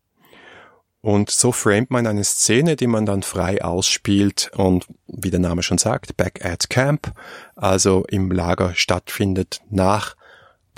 [1.01, 5.63] Und so framet man eine Szene, die man dann frei ausspielt und wie der Name
[5.63, 7.13] schon sagt, back at camp,
[7.57, 10.17] also im Lager stattfindet nach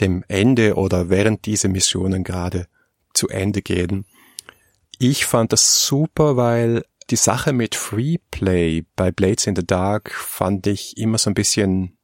[0.00, 2.66] dem Ende oder während diese Missionen gerade
[3.14, 4.04] zu Ende gehen.
[4.98, 10.66] Ich fand das super, weil die Sache mit Freeplay bei Blades in the Dark fand
[10.66, 11.96] ich immer so ein bisschen,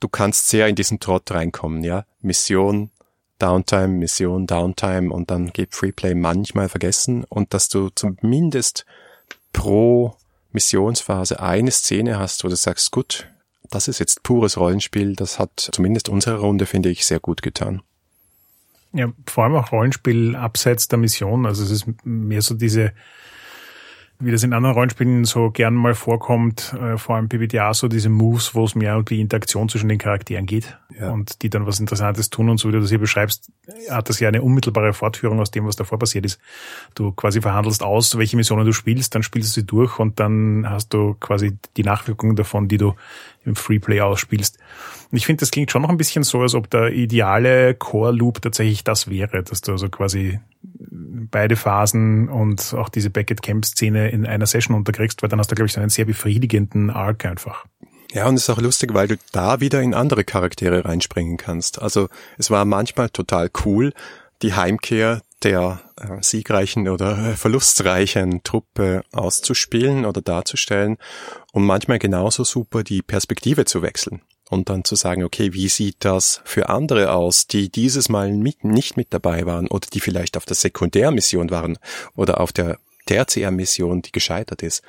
[0.00, 2.04] du kannst sehr in diesen Trott reinkommen, ja.
[2.20, 2.90] Mission,
[3.40, 8.86] Downtime, Mission, Downtime und dann geht Freeplay manchmal vergessen und dass du zumindest
[9.52, 10.16] pro
[10.52, 13.28] Missionsphase eine Szene hast, wo du sagst, gut,
[13.70, 17.82] das ist jetzt pures Rollenspiel, das hat zumindest unsere Runde, finde ich, sehr gut getan.
[18.92, 21.46] Ja, vor allem auch Rollenspiel abseits der Mission.
[21.46, 22.92] Also es ist mehr so diese
[24.20, 28.10] wie das in anderen Rollenspielen so gern mal vorkommt, äh, vor allem PBTA, so diese
[28.10, 31.10] Moves, wo es mehr um die Interaktion zwischen den Charakteren geht ja.
[31.10, 33.50] und die dann was Interessantes tun und so wie du das hier beschreibst,
[33.88, 36.38] hat das ja eine unmittelbare Fortführung aus dem, was davor passiert ist.
[36.94, 40.68] Du quasi verhandelst aus, welche Missionen du spielst, dann spielst du sie durch und dann
[40.68, 42.94] hast du quasi die Nachwirkungen davon, die du
[43.46, 44.58] im Freeplay ausspielst.
[45.10, 48.42] Und ich finde, das klingt schon noch ein bisschen so, als ob der ideale Core-Loop
[48.42, 50.38] tatsächlich das wäre, dass du also quasi
[50.90, 55.66] beide Phasen und auch diese Beckett-Camp-Szene in einer Session unterkriegst, weil dann hast du, glaube
[55.66, 57.66] ich, so einen sehr befriedigenden Arc einfach.
[58.12, 61.80] Ja, und es ist auch lustig, weil du da wieder in andere Charaktere reinspringen kannst.
[61.80, 63.92] Also es war manchmal total cool,
[64.42, 70.98] die Heimkehr der äh, siegreichen oder äh, verlustreichen Truppe auszuspielen oder darzustellen
[71.52, 75.96] und manchmal genauso super die Perspektive zu wechseln und dann zu sagen, okay, wie sieht
[76.00, 80.36] das für andere aus, die dieses Mal mit, nicht mit dabei waren oder die vielleicht
[80.36, 81.78] auf der Sekundärmission waren
[82.16, 84.82] oder auf der Tertiärmission, die gescheitert ist.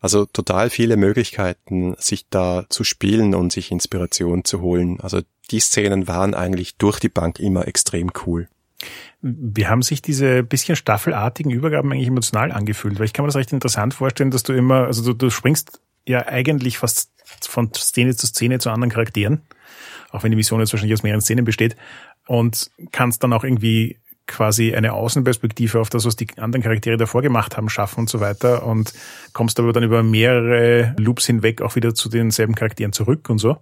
[0.00, 5.00] Also total viele Möglichkeiten, sich da zu spielen und sich Inspiration zu holen.
[5.00, 8.48] Also die Szenen waren eigentlich durch die Bank immer extrem cool.
[9.22, 12.98] Wie haben sich diese bisschen staffelartigen Übergaben eigentlich emotional angefühlt?
[12.98, 15.80] Weil ich kann mir das recht interessant vorstellen, dass du immer, also du, du springst
[16.06, 17.10] ja eigentlich fast
[17.42, 19.42] von Szene zu Szene zu anderen Charakteren,
[20.10, 21.76] auch wenn die Mission jetzt wahrscheinlich aus mehreren Szenen besteht,
[22.26, 27.22] und kannst dann auch irgendwie quasi eine Außenperspektive auf das, was die anderen Charaktere davor
[27.22, 28.92] gemacht haben, schaffen und so weiter und
[29.32, 33.58] kommst aber dann über mehrere Loops hinweg auch wieder zu denselben Charakteren zurück und so.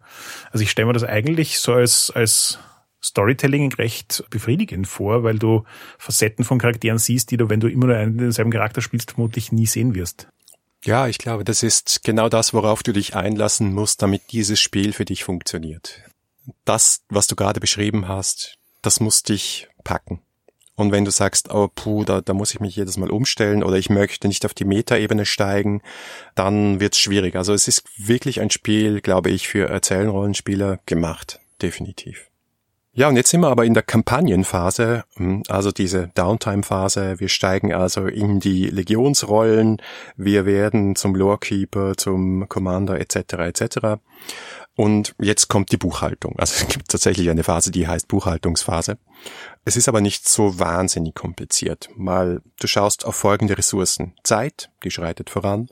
[0.51, 2.59] Also ich stelle mir das eigentlich so als, als
[3.05, 5.65] Storytelling recht befriedigend vor, weil du
[5.99, 9.51] Facetten von Charakteren siehst, die du, wenn du immer nur einen denselben Charakter spielst, vermutlich
[9.51, 10.29] nie sehen wirst.
[10.85, 14.93] Ja, ich glaube, das ist genau das, worauf du dich einlassen musst, damit dieses Spiel
[14.93, 16.03] für dich funktioniert.
[16.65, 20.23] Das, was du gerade beschrieben hast, das muss dich packen.
[20.75, 23.77] Und wenn du sagst, oh puh, da, da muss ich mich jedes Mal umstellen oder
[23.77, 25.83] ich möchte nicht auf die Metaebene steigen,
[26.35, 27.37] dann wird's schwierig.
[27.37, 31.39] Also es ist wirklich ein Spiel, glaube ich, für Erzählenrollenspieler gemacht.
[31.61, 32.32] Definitiv.
[32.95, 37.21] Ja, und jetzt sind wir aber in der Kampagnenphase, hm, also diese Downtime-Phase.
[37.21, 39.81] Wir steigen also in die Legionsrollen,
[40.17, 43.17] wir werden zum Lorekeeper, zum Commander etc.
[43.39, 43.79] etc.
[44.77, 46.39] Und jetzt kommt die Buchhaltung.
[46.39, 48.99] Also es gibt tatsächlich eine Phase, die heißt Buchhaltungsphase.
[49.65, 51.89] Es ist aber nicht so wahnsinnig kompliziert.
[51.97, 54.15] Mal, du schaust auf folgende Ressourcen.
[54.23, 55.69] Zeit, die schreitet voran.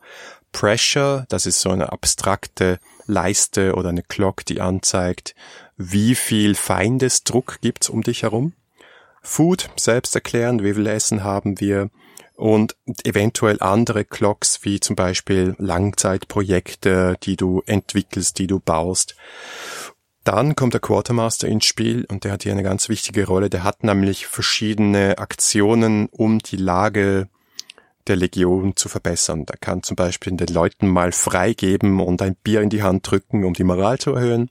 [0.53, 5.35] Pressure, das ist so eine abstrakte Leiste oder eine Clock, die anzeigt,
[5.83, 8.53] wie viel Feindesdruck gibt's um dich herum.
[9.23, 11.89] Food, selbsterklärend, wie viel Essen haben wir
[12.37, 19.17] und eventuell andere Clocks wie zum Beispiel Langzeitprojekte, die du entwickelst, die du baust.
[20.23, 23.49] Dann kommt der Quartermaster ins Spiel und der hat hier eine ganz wichtige Rolle.
[23.49, 27.29] Der hat nämlich verschiedene Aktionen, um die Lage
[28.07, 29.47] der Legion zu verbessern.
[29.47, 33.45] Der kann zum Beispiel den Leuten mal freigeben und ein Bier in die Hand drücken,
[33.45, 34.51] um die Moral zu erhöhen.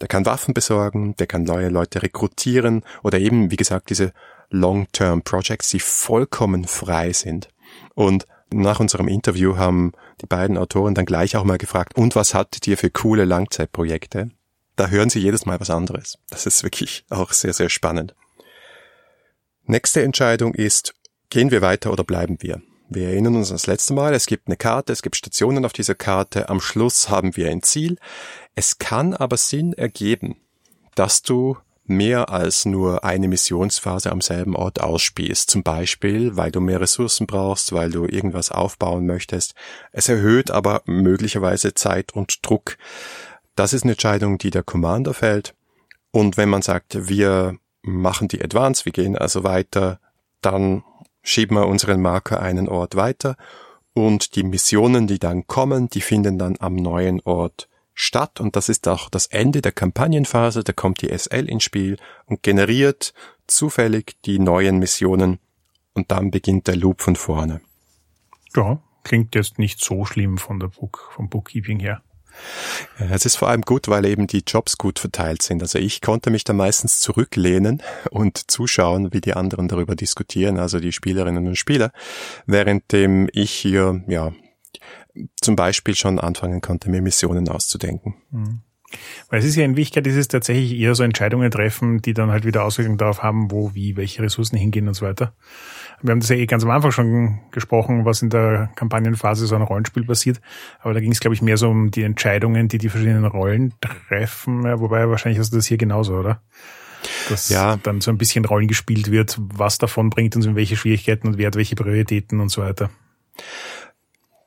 [0.00, 4.12] Der kann Waffen besorgen, der kann neue Leute rekrutieren oder eben, wie gesagt, diese
[4.50, 7.48] Long-Term Projects, die vollkommen frei sind.
[7.94, 12.34] Und nach unserem Interview haben die beiden Autoren dann gleich auch mal gefragt, und was
[12.34, 14.30] hattet ihr für coole Langzeitprojekte?
[14.76, 16.18] Da hören sie jedes Mal was anderes.
[16.28, 18.14] Das ist wirklich auch sehr, sehr spannend.
[19.64, 20.94] Nächste Entscheidung ist,
[21.30, 22.60] gehen wir weiter oder bleiben wir?
[22.88, 25.96] Wir erinnern uns das letzte Mal, es gibt eine Karte, es gibt Stationen auf dieser
[25.96, 27.98] Karte, am Schluss haben wir ein Ziel.
[28.54, 30.36] Es kann aber Sinn ergeben,
[30.94, 35.50] dass du mehr als nur eine Missionsphase am selben Ort ausspielst.
[35.50, 39.54] Zum Beispiel, weil du mehr Ressourcen brauchst, weil du irgendwas aufbauen möchtest.
[39.92, 42.76] Es erhöht aber möglicherweise Zeit und Druck.
[43.54, 45.54] Das ist eine Entscheidung, die der Commander fällt.
[46.10, 50.00] Und wenn man sagt, wir machen die Advance, wir gehen also weiter,
[50.40, 50.82] dann
[51.26, 53.36] schieben wir unseren Marker einen Ort weiter
[53.92, 58.68] und die Missionen, die dann kommen, die finden dann am neuen Ort statt und das
[58.68, 63.12] ist auch das Ende der Kampagnenphase, da kommt die SL ins Spiel und generiert
[63.46, 65.40] zufällig die neuen Missionen
[65.94, 67.60] und dann beginnt der Loop von vorne.
[68.54, 72.02] Ja, klingt jetzt nicht so schlimm von der Book, vom Bookkeeping her.
[72.98, 75.62] Es ist vor allem gut, weil eben die Jobs gut verteilt sind.
[75.62, 80.80] Also ich konnte mich da meistens zurücklehnen und zuschauen, wie die anderen darüber diskutieren, also
[80.80, 81.92] die Spielerinnen und Spieler,
[82.46, 84.32] währenddem ich hier ja
[85.40, 88.14] zum Beispiel schon anfangen konnte, mir Missionen auszudenken.
[88.30, 88.60] Mhm.
[89.30, 92.30] Weil es ist ja in Wirklichkeit, ist es tatsächlich eher so Entscheidungen treffen, die dann
[92.30, 95.34] halt wieder Auswirkungen darauf haben, wo, wie, welche Ressourcen hingehen und so weiter.
[96.02, 99.54] Wir haben das ja eh ganz am Anfang schon gesprochen, was in der Kampagnenphase so
[99.54, 100.40] ein Rollenspiel passiert.
[100.80, 103.74] Aber da ging es, glaube ich, mehr so um die Entscheidungen, die die verschiedenen Rollen
[103.80, 104.64] treffen.
[104.64, 106.42] Ja, wobei wahrscheinlich hast du das hier genauso, oder?
[107.28, 107.76] Dass ja.
[107.76, 111.38] dann so ein bisschen Rollen gespielt wird, was davon bringt uns in welche Schwierigkeiten und
[111.38, 112.90] wer hat welche Prioritäten und so weiter.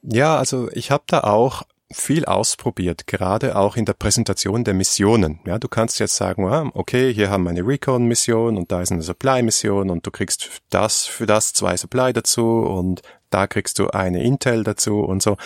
[0.02, 5.40] Ja, also ich habe da auch viel ausprobiert, gerade auch in der Präsentation der Missionen.
[5.46, 8.92] Ja, du kannst jetzt sagen, ah, okay, hier haben wir eine Recon-Mission und da ist
[8.92, 13.90] eine Supply-Mission und du kriegst das für das zwei Supply dazu und da kriegst du
[13.90, 15.38] eine Intel dazu und so.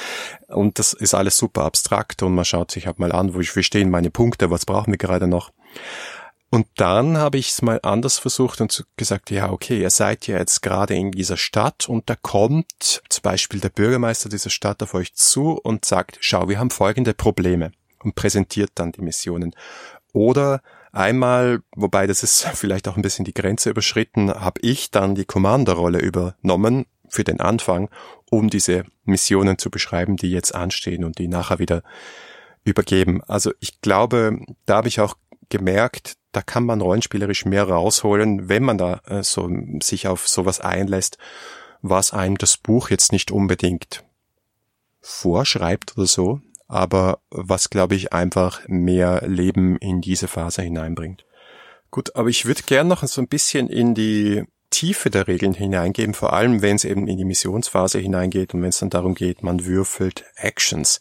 [0.48, 3.90] Und das ist alles super abstrakt und man schaut sich halt mal an, wo stehen
[3.90, 5.52] meine Punkte, was brauchen wir gerade noch.
[6.54, 10.38] Und dann habe ich es mal anders versucht und gesagt, ja, okay, ihr seid ja
[10.38, 14.94] jetzt gerade in dieser Stadt und da kommt zum Beispiel der Bürgermeister dieser Stadt auf
[14.94, 17.72] euch zu und sagt, schau, wir haben folgende Probleme
[18.04, 19.56] und präsentiert dann die Missionen.
[20.12, 20.62] Oder
[20.92, 25.26] einmal, wobei das ist vielleicht auch ein bisschen die Grenze überschritten, habe ich dann die
[25.26, 27.90] Commanderrolle übernommen für den Anfang,
[28.30, 31.82] um diese Missionen zu beschreiben, die jetzt anstehen und die nachher wieder
[32.64, 33.24] übergeben.
[33.24, 34.38] Also ich glaube,
[34.68, 35.16] da habe ich auch
[35.50, 39.50] gemerkt, da kann man rollenspielerisch mehr rausholen, wenn man da äh, so
[39.82, 41.18] sich auf sowas einlässt,
[41.82, 44.04] was einem das Buch jetzt nicht unbedingt
[45.00, 51.26] vorschreibt oder so, aber was glaube ich einfach mehr Leben in diese Phase hineinbringt.
[51.92, 56.16] Gut, aber ich würde gern noch so ein bisschen in die Tiefe der Regeln hineingeben,
[56.16, 59.44] vor allem wenn es eben in die Missionsphase hineingeht und wenn es dann darum geht,
[59.44, 61.00] man würfelt Actions,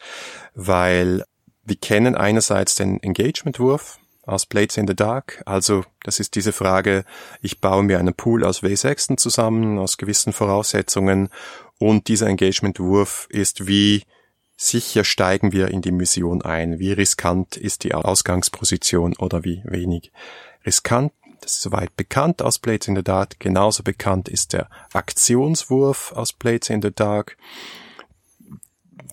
[0.54, 1.24] weil
[1.64, 5.42] wir kennen einerseits den Engagement-Wurf, aus Blades in the Dark.
[5.46, 7.04] Also das ist diese Frage,
[7.40, 11.28] ich baue mir einen Pool aus W6 zusammen, aus gewissen Voraussetzungen
[11.78, 14.04] und dieser Engagement-Wurf ist, wie
[14.56, 20.12] sicher steigen wir in die Mission ein, wie riskant ist die Ausgangsposition oder wie wenig
[20.64, 21.12] riskant.
[21.40, 23.40] Das ist soweit bekannt aus Blades in the Dark.
[23.40, 27.37] Genauso bekannt ist der Aktionswurf aus Blades in the Dark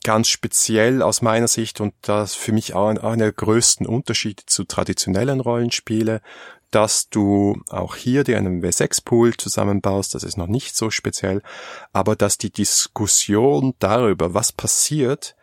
[0.03, 4.63] ganz speziell aus meiner Sicht und das für mich auch einer der größten Unterschiede zu
[4.63, 6.21] traditionellen Rollenspiele,
[6.71, 11.41] dass du auch hier dir einen W6-Pool zusammenbaust, das ist noch nicht so speziell,
[11.93, 15.35] aber dass die Diskussion darüber, was passiert,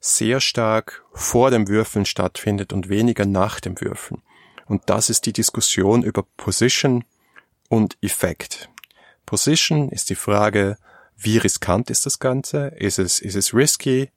[0.00, 4.22] sehr stark vor dem Würfeln stattfindet und weniger nach dem Würfeln.
[4.66, 7.04] Und das ist die Diskussion über Position
[7.68, 8.70] und Effekt.
[9.26, 10.78] Position ist die Frage,
[11.22, 12.68] wie riskant ist das Ganze?
[12.68, 14.10] Ist es, ist es risky?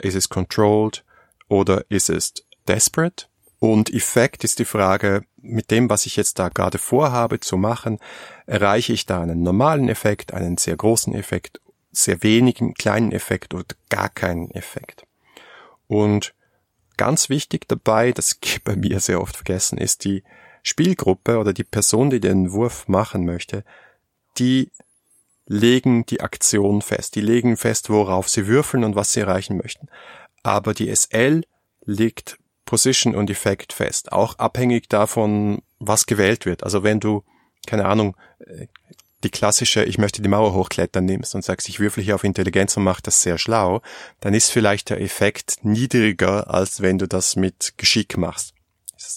[0.00, 1.04] Ist es controlled?
[1.48, 2.34] Oder ist es
[2.68, 3.26] Desperate.
[3.58, 7.98] Und Effekt ist die Frage, mit dem, was ich jetzt da gerade vorhabe zu machen,
[8.46, 11.60] erreiche ich da einen normalen Effekt, einen sehr großen Effekt,
[11.92, 15.04] sehr wenigen kleinen Effekt oder gar keinen Effekt.
[15.88, 16.34] Und
[16.96, 20.22] ganz wichtig dabei, das bei mir sehr oft vergessen, ist die
[20.62, 23.64] Spielgruppe oder die Person, die den Wurf machen möchte,
[24.38, 24.70] die
[25.50, 27.16] legen die Aktion fest.
[27.16, 29.88] Die legen fest, worauf sie würfeln und was sie erreichen möchten.
[30.44, 31.42] Aber die SL
[31.84, 36.62] legt Position und Effekt fest, auch abhängig davon, was gewählt wird.
[36.62, 37.24] Also wenn du,
[37.66, 38.68] keine Ahnung, äh,
[39.24, 42.76] die klassische, ich möchte die Mauer hochklettern nimmst und sagst, ich würfel hier auf Intelligenz
[42.76, 43.82] und mach das sehr schlau,
[44.20, 48.54] dann ist vielleicht der Effekt niedriger, als wenn du das mit Geschick machst.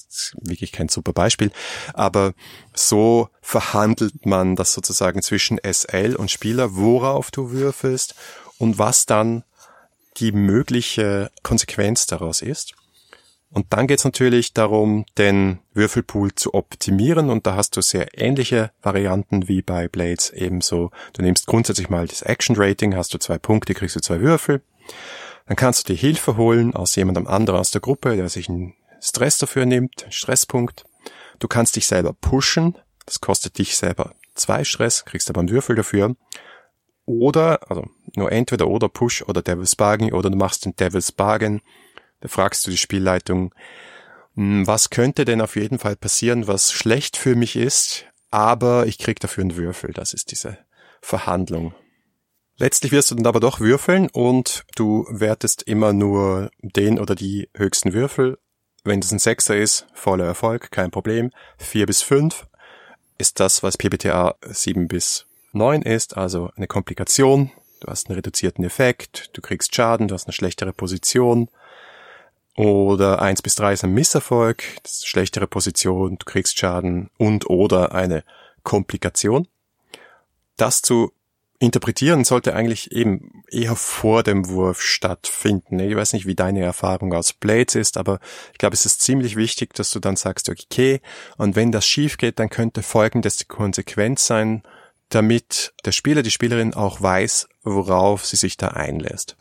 [0.10, 1.52] Ist wirklich kein super Beispiel,
[1.94, 2.34] aber
[2.74, 8.16] so verhandelt man das sozusagen zwischen SL und Spieler, worauf du würfelst
[8.58, 9.44] und was dann
[10.18, 12.76] die mögliche Konsequenz daraus ist.
[13.54, 18.20] Und dann geht es natürlich darum, den Würfelpool zu optimieren und da hast du sehr
[18.20, 20.90] ähnliche Varianten wie bei Blades ebenso.
[21.14, 24.64] Du nimmst grundsätzlich mal das Action Rating, hast du zwei Punkte, kriegst du zwei Würfel.
[25.46, 28.74] Dann kannst du dir Hilfe holen aus jemandem anderen aus der Gruppe, der sich einen
[29.04, 30.86] Stress dafür nimmt, Stresspunkt.
[31.40, 35.76] Du kannst dich selber pushen, das kostet dich selber zwei Stress, kriegst aber einen Würfel
[35.76, 36.16] dafür.
[37.06, 37.86] Oder, also
[38.16, 41.62] nur entweder oder Push oder Devil's Bargain oder du machst den Devil's Bargain
[42.24, 43.54] da fragst du die Spielleitung,
[44.36, 48.98] hm, was könnte denn auf jeden Fall passieren, was schlecht für mich ist, aber ich
[48.98, 49.92] krieg dafür einen Würfel.
[49.92, 50.58] Das ist diese
[51.02, 51.76] Verhandlung.
[52.56, 57.50] Letztlich wirst du dann aber doch würfeln und du wertest immer nur den oder die
[57.54, 58.38] höchsten Würfel.
[58.84, 61.32] Wenn das ein Sechser ist, voller Erfolg, kein Problem.
[61.58, 62.48] Vier bis fünf
[63.18, 67.52] ist das, was PBTA sieben bis neun ist, also eine Komplikation.
[67.80, 71.50] Du hast einen reduzierten Effekt, du kriegst Schaden, du hast eine schlechtere Position.
[72.56, 77.50] Oder eins bis drei ist ein Misserfolg, das ist schlechtere Position, du kriegst Schaden und
[77.50, 78.24] oder eine
[78.64, 79.48] Komplikation.
[80.58, 81.14] Das zu
[81.64, 85.80] interpretieren sollte eigentlich eben eher vor dem Wurf stattfinden.
[85.80, 88.20] Ich weiß nicht, wie deine Erfahrung aus Blades ist, aber
[88.52, 91.00] ich glaube, es ist ziemlich wichtig, dass du dann sagst, okay,
[91.38, 94.64] und wenn das schief geht, dann könnte folgendes die Konsequenz sein,
[95.08, 99.38] damit der Spieler, die Spielerin auch weiß, worauf sie sich da einlässt.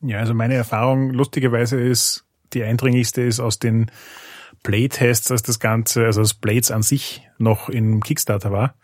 [0.00, 3.90] Ja, also meine Erfahrung lustigerweise ist, die eindringlichste ist aus den
[4.64, 8.74] Playtests, als das Ganze, also das Blades an sich noch im Kickstarter war.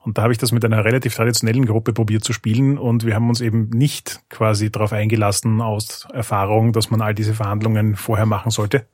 [0.00, 3.14] Und da habe ich das mit einer relativ traditionellen Gruppe probiert zu spielen und wir
[3.14, 8.24] haben uns eben nicht quasi darauf eingelassen aus Erfahrung, dass man all diese Verhandlungen vorher
[8.26, 8.86] machen sollte,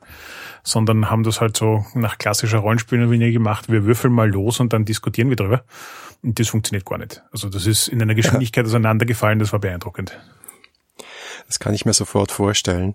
[0.62, 3.70] sondern haben das halt so nach klassischer Rollenspiellinie gemacht.
[3.70, 5.64] Wir würfeln mal los und dann diskutieren wir drüber.
[6.22, 7.22] Und das funktioniert gar nicht.
[7.30, 10.18] Also das ist in einer Geschwindigkeit auseinandergefallen, das war beeindruckend.
[11.46, 12.94] Das kann ich mir sofort vorstellen.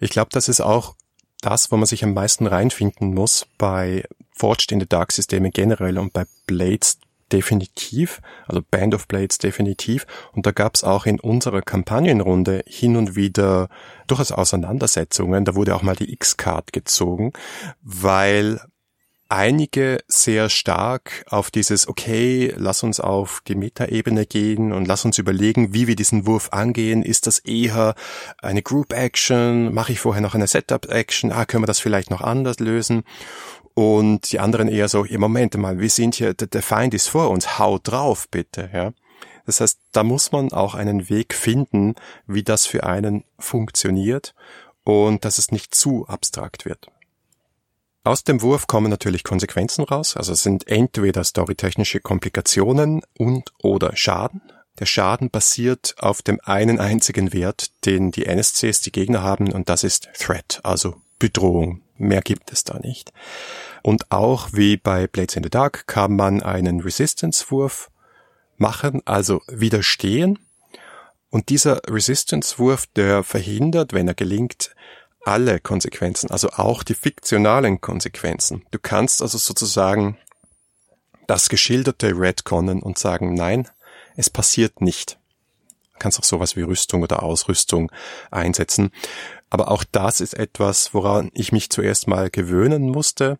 [0.00, 0.96] Ich glaube, das ist auch
[1.42, 5.98] das, wo man sich am meisten reinfinden muss bei Forged in the Dark Systeme generell
[5.98, 6.98] und bei Blades
[7.32, 10.06] definitiv, also Band of Blades definitiv.
[10.32, 13.68] Und da gab es auch in unserer Kampagnenrunde hin und wieder
[14.06, 15.44] durchaus Auseinandersetzungen.
[15.44, 17.32] Da wurde auch mal die X-Card gezogen,
[17.82, 18.60] weil
[19.32, 25.18] einige sehr stark auf dieses, okay, lass uns auf die Metaebene gehen und lass uns
[25.18, 27.02] überlegen, wie wir diesen Wurf angehen.
[27.02, 27.94] Ist das eher
[28.42, 29.72] eine Group Action?
[29.72, 31.32] Mache ich vorher noch eine Setup Action?
[31.32, 33.04] Ah, können wir das vielleicht noch anders lösen?
[33.74, 37.30] Und die anderen eher so, ja, Moment mal, wir sind hier, der Feind ist vor
[37.30, 38.92] uns, hau drauf bitte, ja.
[39.46, 41.94] Das heißt, da muss man auch einen Weg finden,
[42.26, 44.34] wie das für einen funktioniert
[44.84, 46.92] und dass es nicht zu abstrakt wird.
[48.04, 53.94] Aus dem Wurf kommen natürlich Konsequenzen raus, also es sind entweder storytechnische Komplikationen und oder
[53.94, 54.42] Schaden.
[54.80, 59.68] Der Schaden basiert auf dem einen einzigen Wert, den die NSCs, die Gegner haben, und
[59.68, 61.82] das ist Threat, also Bedrohung.
[61.96, 63.12] Mehr gibt es da nicht.
[63.84, 67.88] Und auch wie bei Blades in the Dark kann man einen Resistance-Wurf
[68.56, 70.40] machen, also widerstehen.
[71.30, 74.74] Und dieser Resistance-Wurf, der verhindert, wenn er gelingt,
[75.24, 78.64] alle Konsequenzen, also auch die fiktionalen Konsequenzen.
[78.70, 80.18] Du kannst also sozusagen
[81.26, 83.68] das Geschilderte redconnen und sagen, nein,
[84.16, 85.18] es passiert nicht.
[85.94, 87.90] Du kannst auch sowas wie Rüstung oder Ausrüstung
[88.30, 88.90] einsetzen.
[89.50, 93.38] Aber auch das ist etwas, woran ich mich zuerst mal gewöhnen musste,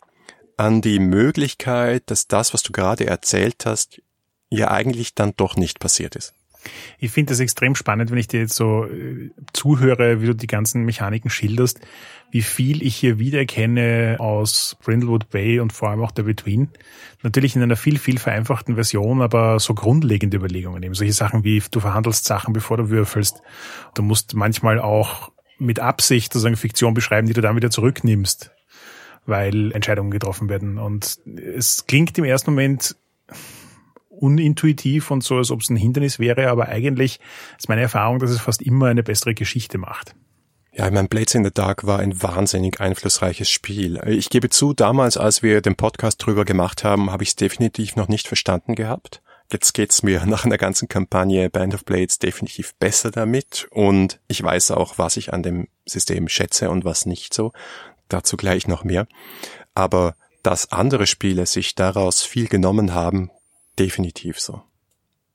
[0.56, 4.00] an die Möglichkeit, dass das, was du gerade erzählt hast,
[4.50, 6.34] ja eigentlich dann doch nicht passiert ist.
[6.98, 10.46] Ich finde das extrem spannend, wenn ich dir jetzt so äh, zuhöre, wie du die
[10.46, 11.80] ganzen Mechaniken schilderst,
[12.30, 16.68] wie viel ich hier wiedererkenne aus Brindlewood Bay und vor allem auch der Between.
[17.22, 20.94] Natürlich in einer viel, viel vereinfachten Version, aber so grundlegende Überlegungen eben.
[20.94, 23.42] Solche Sachen wie, du verhandelst Sachen, bevor du würfelst.
[23.94, 28.50] Du musst manchmal auch mit Absicht sozusagen Fiktion beschreiben, die du dann wieder zurücknimmst,
[29.26, 30.78] weil Entscheidungen getroffen werden.
[30.78, 31.18] Und
[31.56, 32.96] es klingt im ersten Moment
[34.22, 37.18] unintuitiv und so, als ob es ein Hindernis wäre, aber eigentlich
[37.58, 40.14] ist meine Erfahrung, dass es fast immer eine bessere Geschichte macht.
[40.74, 44.00] Ja, ich meine, Blades in the Dark war ein wahnsinnig einflussreiches Spiel.
[44.06, 47.96] Ich gebe zu, damals, als wir den Podcast drüber gemacht haben, habe ich es definitiv
[47.96, 49.20] noch nicht verstanden gehabt.
[49.50, 54.42] Jetzt geht's mir nach einer ganzen Kampagne Band of Blades definitiv besser damit und ich
[54.42, 57.52] weiß auch, was ich an dem System schätze und was nicht so.
[58.08, 59.06] Dazu gleich noch mehr.
[59.74, 63.30] Aber dass andere Spiele sich daraus viel genommen haben,
[63.78, 64.62] definitiv so.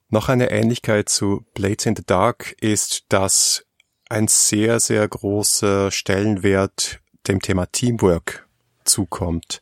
[0.09, 3.65] Noch eine Ähnlichkeit zu Blades in the Dark ist, dass
[4.09, 8.47] ein sehr, sehr großer Stellenwert dem Thema Teamwork
[8.85, 9.61] zukommt.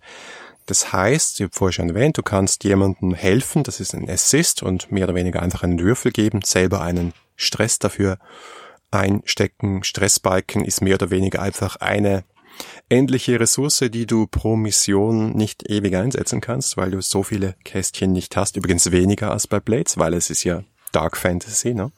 [0.68, 4.64] Das heißt, ich habe vorher schon erwähnt, du kannst jemandem helfen, das ist ein Assist
[4.64, 8.18] und mehr oder weniger einfach einen Würfel geben, selber einen Stress dafür
[8.92, 9.84] einstecken.
[9.84, 12.24] Stressbalken ist mehr oder weniger einfach eine
[12.90, 18.12] endliche Ressource, die du pro Mission nicht ewig einsetzen kannst, weil du so viele Kästchen
[18.12, 18.58] nicht hast.
[18.58, 21.92] Übrigens weniger als bei Blades, weil es ist ja Dark Fantasy, ne?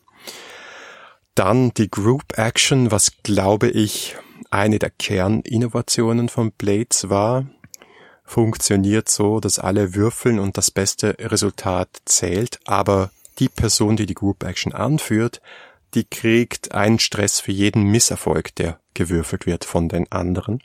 [1.35, 4.15] Dann die Group Action, was glaube ich
[4.49, 7.45] eine der Kerninnovationen von Blades war,
[8.23, 14.15] funktioniert so, dass alle würfeln und das beste Resultat zählt, aber die Person, die die
[14.15, 15.41] Group Action anführt,
[15.97, 20.61] die kriegt einen Stress für jeden Misserfolg, der gewürfelt wird von den anderen.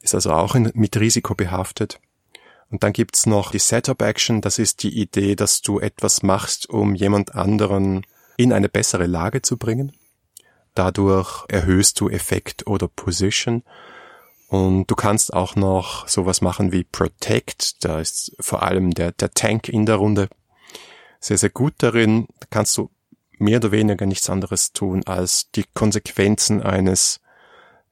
[0.00, 2.00] Ist also auch mit Risiko behaftet.
[2.68, 6.68] Und dann gibt's noch die Setup Action, das ist die Idee, dass du etwas machst,
[6.68, 8.04] um jemand anderen
[8.36, 9.92] in eine bessere Lage zu bringen.
[10.74, 13.62] Dadurch erhöhst du Effekt oder Position.
[14.48, 17.84] Und du kannst auch noch sowas machen wie Protect.
[17.84, 20.28] Da ist vor allem der, der Tank in der Runde
[21.20, 22.26] sehr, sehr gut darin.
[22.40, 22.90] Da kannst du
[23.38, 27.20] mehr oder weniger nichts anderes tun, als die Konsequenzen eines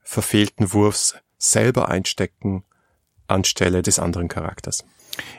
[0.03, 2.65] verfehlten Wurfs selber einstecken
[3.29, 4.85] anstelle des anderen Charakters.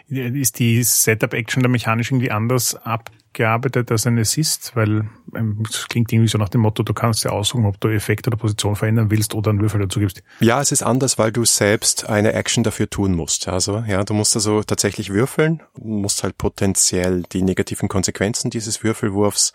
[0.08, 4.72] Ist die Setup-Action da mechanisch irgendwie anders abgearbeitet als ein Assist?
[4.76, 7.90] Weil ähm, es klingt irgendwie so nach dem Motto, du kannst ja aussuchen, ob du
[7.90, 10.24] Effekt oder Position verändern willst oder einen Würfel dazu gibst.
[10.40, 13.48] Ja, es ist anders, weil du selbst eine Action dafür tun musst.
[13.48, 19.54] Also ja, du musst also tatsächlich würfeln, musst halt potenziell die negativen Konsequenzen dieses Würfelwurfs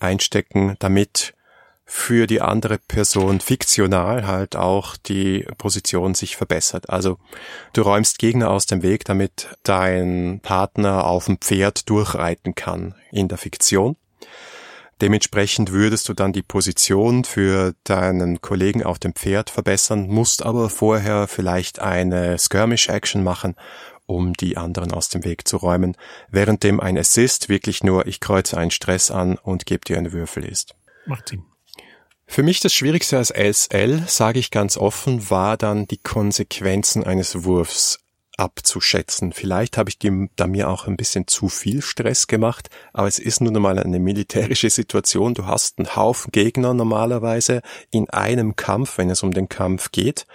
[0.00, 1.34] einstecken, damit
[1.90, 6.90] für die andere Person fiktional halt auch die Position sich verbessert.
[6.90, 7.16] Also
[7.72, 13.28] du räumst Gegner aus dem Weg, damit dein Partner auf dem Pferd durchreiten kann in
[13.28, 13.96] der Fiktion.
[15.00, 20.68] Dementsprechend würdest du dann die Position für deinen Kollegen auf dem Pferd verbessern, musst aber
[20.68, 23.54] vorher vielleicht eine Skirmish-Action machen,
[24.04, 25.96] um die anderen aus dem Weg zu räumen,
[26.28, 30.44] währenddem ein Assist wirklich nur ich kreuze einen Stress an und gebe dir einen Würfel
[30.44, 30.74] ist.
[31.06, 31.44] Macht Sinn.
[32.30, 37.42] Für mich das Schwierigste als SL, sage ich ganz offen, war dann die Konsequenzen eines
[37.44, 37.98] Wurfs
[38.36, 39.32] abzuschätzen.
[39.32, 39.98] Vielleicht habe ich
[40.36, 43.98] da mir auch ein bisschen zu viel Stress gemacht, aber es ist nun einmal eine
[43.98, 45.34] militärische Situation.
[45.34, 50.26] Du hast einen Haufen Gegner normalerweise in einem Kampf, wenn es um den Kampf geht.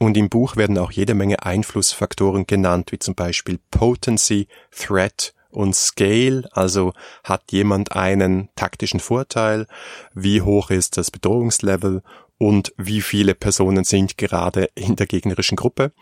[0.00, 5.76] Und im Buch werden auch jede Menge Einflussfaktoren genannt, wie zum Beispiel Potency, Threat und
[5.76, 6.92] Scale, also
[7.24, 9.66] hat jemand einen taktischen Vorteil,
[10.14, 12.02] wie hoch ist das Bedrohungslevel
[12.38, 15.92] und wie viele Personen sind gerade in der gegnerischen Gruppe.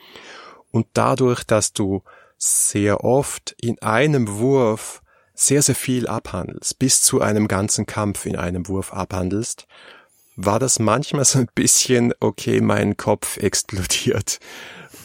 [0.70, 2.02] Und dadurch, dass du
[2.38, 5.02] sehr oft in einem Wurf
[5.34, 9.66] sehr, sehr viel abhandelst, bis zu einem ganzen Kampf in einem Wurf abhandelst,
[10.36, 14.38] war das manchmal so ein bisschen, okay, mein Kopf explodiert,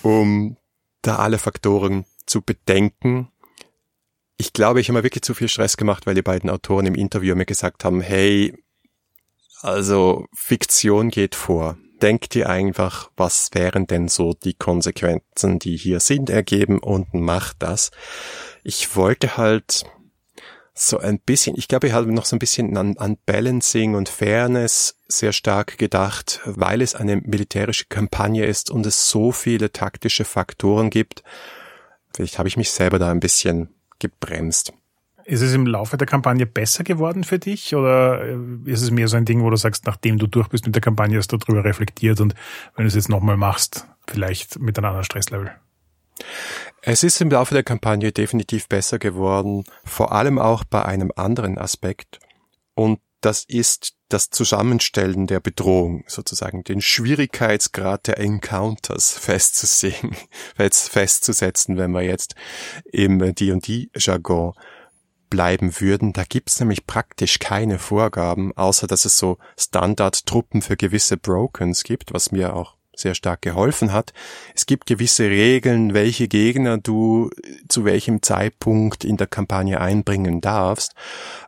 [0.02, 0.58] um
[1.02, 3.30] da alle Faktoren zu bedenken
[4.38, 6.96] ich glaube, ich habe mir wirklich zu viel Stress gemacht, weil die beiden Autoren im
[6.96, 8.54] Interview mir gesagt haben, hey,
[9.62, 11.78] also Fiktion geht vor.
[12.02, 17.54] Denk dir einfach, was wären denn so die Konsequenzen, die hier sind, ergeben und mach
[17.54, 17.92] das.
[18.64, 19.86] Ich wollte halt
[20.74, 24.10] so ein bisschen, ich glaube, ich habe noch so ein bisschen an, an Balancing und
[24.10, 30.26] Fairness sehr stark gedacht, weil es eine militärische Kampagne ist und es so viele taktische
[30.26, 31.24] Faktoren gibt.
[32.14, 33.70] Vielleicht habe ich mich selber da ein bisschen
[34.00, 34.74] gebremst.
[35.26, 39.08] Ist es im Laufe der Kampagne besser geworden für dich oder äh, ist es mehr
[39.08, 41.38] so ein Ding, wo du sagst, nachdem du durch bist mit der Kampagne, hast du
[41.38, 42.36] darüber reflektiert und
[42.76, 45.52] wenn du es jetzt nochmal machst, vielleicht mit einem anderen Stresslevel?
[46.82, 51.58] Es ist im Laufe der Kampagne definitiv besser geworden, vor allem auch bei einem anderen
[51.58, 52.20] Aspekt.
[52.76, 60.16] Und das ist das Zusammenstellen der Bedrohung, sozusagen den Schwierigkeitsgrad der Encounters festzusehen,
[60.56, 62.36] festzusetzen, wenn wir jetzt
[62.92, 64.54] im D&D-Jargon
[65.30, 66.14] bleiben würden.
[66.14, 72.14] Da gibt's nämlich praktisch keine Vorgaben, außer dass es so Standardtruppen für gewisse Brokens gibt,
[72.14, 74.14] was mir auch sehr stark geholfen hat.
[74.56, 77.30] Es gibt gewisse Regeln, welche Gegner du
[77.68, 80.94] zu welchem Zeitpunkt in der Kampagne einbringen darfst.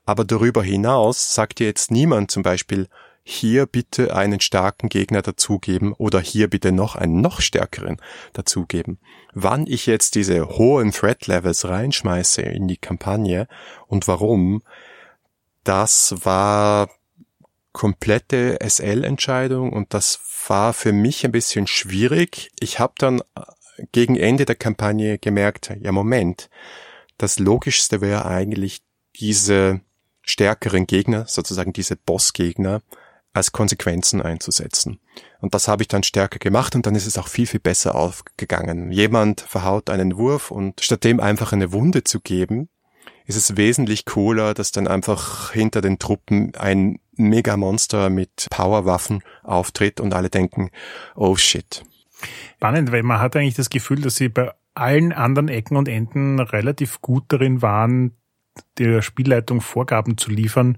[0.05, 2.87] Aber darüber hinaus sagt dir jetzt niemand zum Beispiel,
[3.29, 7.97] hier bitte einen starken Gegner dazugeben oder hier bitte noch einen noch stärkeren
[8.31, 8.99] dazugeben.
[9.33, 13.49] Wann ich jetzt diese hohen Threat Levels reinschmeiße in die Kampagne
[13.87, 14.61] und warum,
[15.65, 16.89] das war
[17.73, 20.19] komplette SL-Entscheidung und das
[20.49, 22.49] war für mich ein bisschen schwierig.
[22.59, 23.21] Ich habe dann
[23.91, 26.49] gegen Ende der Kampagne gemerkt, ja Moment,
[27.17, 28.81] das Logischste wäre eigentlich
[29.19, 29.81] diese
[30.21, 32.81] stärkeren Gegner, sozusagen diese Bossgegner,
[33.33, 34.99] als Konsequenzen einzusetzen.
[35.39, 37.95] Und das habe ich dann stärker gemacht und dann ist es auch viel, viel besser
[37.95, 38.91] aufgegangen.
[38.91, 42.69] Jemand verhaut einen Wurf und statt dem einfach eine Wunde zu geben,
[43.25, 49.99] ist es wesentlich cooler, dass dann einfach hinter den Truppen ein Megamonster mit Powerwaffen auftritt
[49.99, 50.69] und alle denken,
[51.15, 51.83] oh shit.
[52.55, 56.39] Spannend, weil man hat eigentlich das Gefühl, dass sie bei allen anderen Ecken und Enden
[56.39, 58.15] relativ gut darin waren,
[58.77, 60.77] der Spielleitung Vorgaben zu liefern,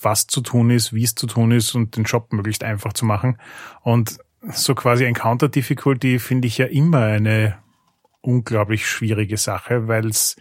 [0.00, 3.04] was zu tun ist, wie es zu tun ist und den Job möglichst einfach zu
[3.04, 3.38] machen.
[3.82, 4.18] Und
[4.52, 7.58] so quasi Encounter Difficulty finde ich ja immer eine
[8.22, 10.36] unglaublich schwierige Sache, weil es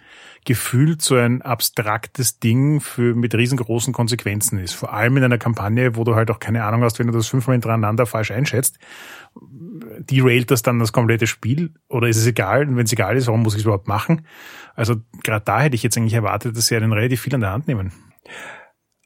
[0.50, 4.74] gefühlt so ein abstraktes Ding für mit riesengroßen Konsequenzen ist.
[4.74, 7.28] Vor allem in einer Kampagne, wo du halt auch keine Ahnung hast, wenn du das
[7.28, 8.80] fünfmal hintereinander falsch einschätzt,
[10.00, 12.68] derailt das dann das komplette Spiel oder ist es egal?
[12.68, 14.26] Und wenn es egal ist, warum muss ich es überhaupt machen?
[14.74, 17.52] Also gerade da hätte ich jetzt eigentlich erwartet, dass sie einen relativ viel an der
[17.52, 17.92] Hand nehmen.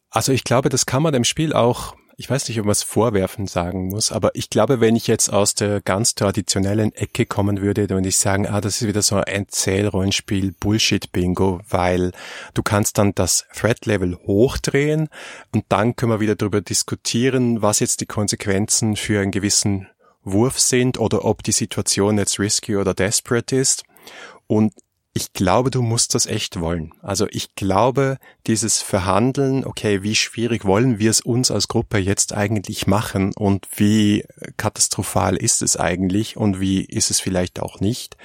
[0.09, 2.83] Also ich glaube, das kann man dem Spiel auch, ich weiß nicht, ob man es
[2.83, 7.59] vorwerfen sagen muss, aber ich glaube, wenn ich jetzt aus der ganz traditionellen Ecke kommen
[7.59, 12.13] würde, dann würde ich sagen, ah, das ist wieder so ein Zählrollenspiel Bullshit-Bingo, weil
[12.53, 15.09] du kannst dann das Threat-Level hochdrehen
[15.53, 19.89] und dann können wir wieder darüber diskutieren, was jetzt die Konsequenzen für einen gewissen
[20.23, 23.83] Wurf sind oder ob die Situation jetzt risky oder desperate ist.
[24.47, 24.71] Und
[25.15, 26.91] ich glaube, du musst das echt wollen.
[27.03, 32.33] Also ich glaube, dieses Verhandeln, okay, wie schwierig wollen wir es uns als Gruppe jetzt
[32.33, 34.25] eigentlich machen und wie
[34.57, 38.17] katastrophal ist es eigentlich und wie ist es vielleicht auch nicht.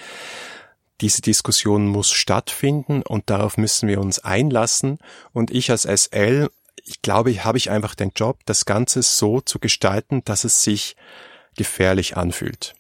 [1.03, 4.99] Diese Diskussion muss stattfinden und darauf müssen wir uns einlassen.
[5.33, 6.49] Und ich als SL,
[6.85, 10.97] ich glaube, habe ich einfach den Job, das Ganze so zu gestalten, dass es sich
[11.55, 12.75] gefährlich anfühlt.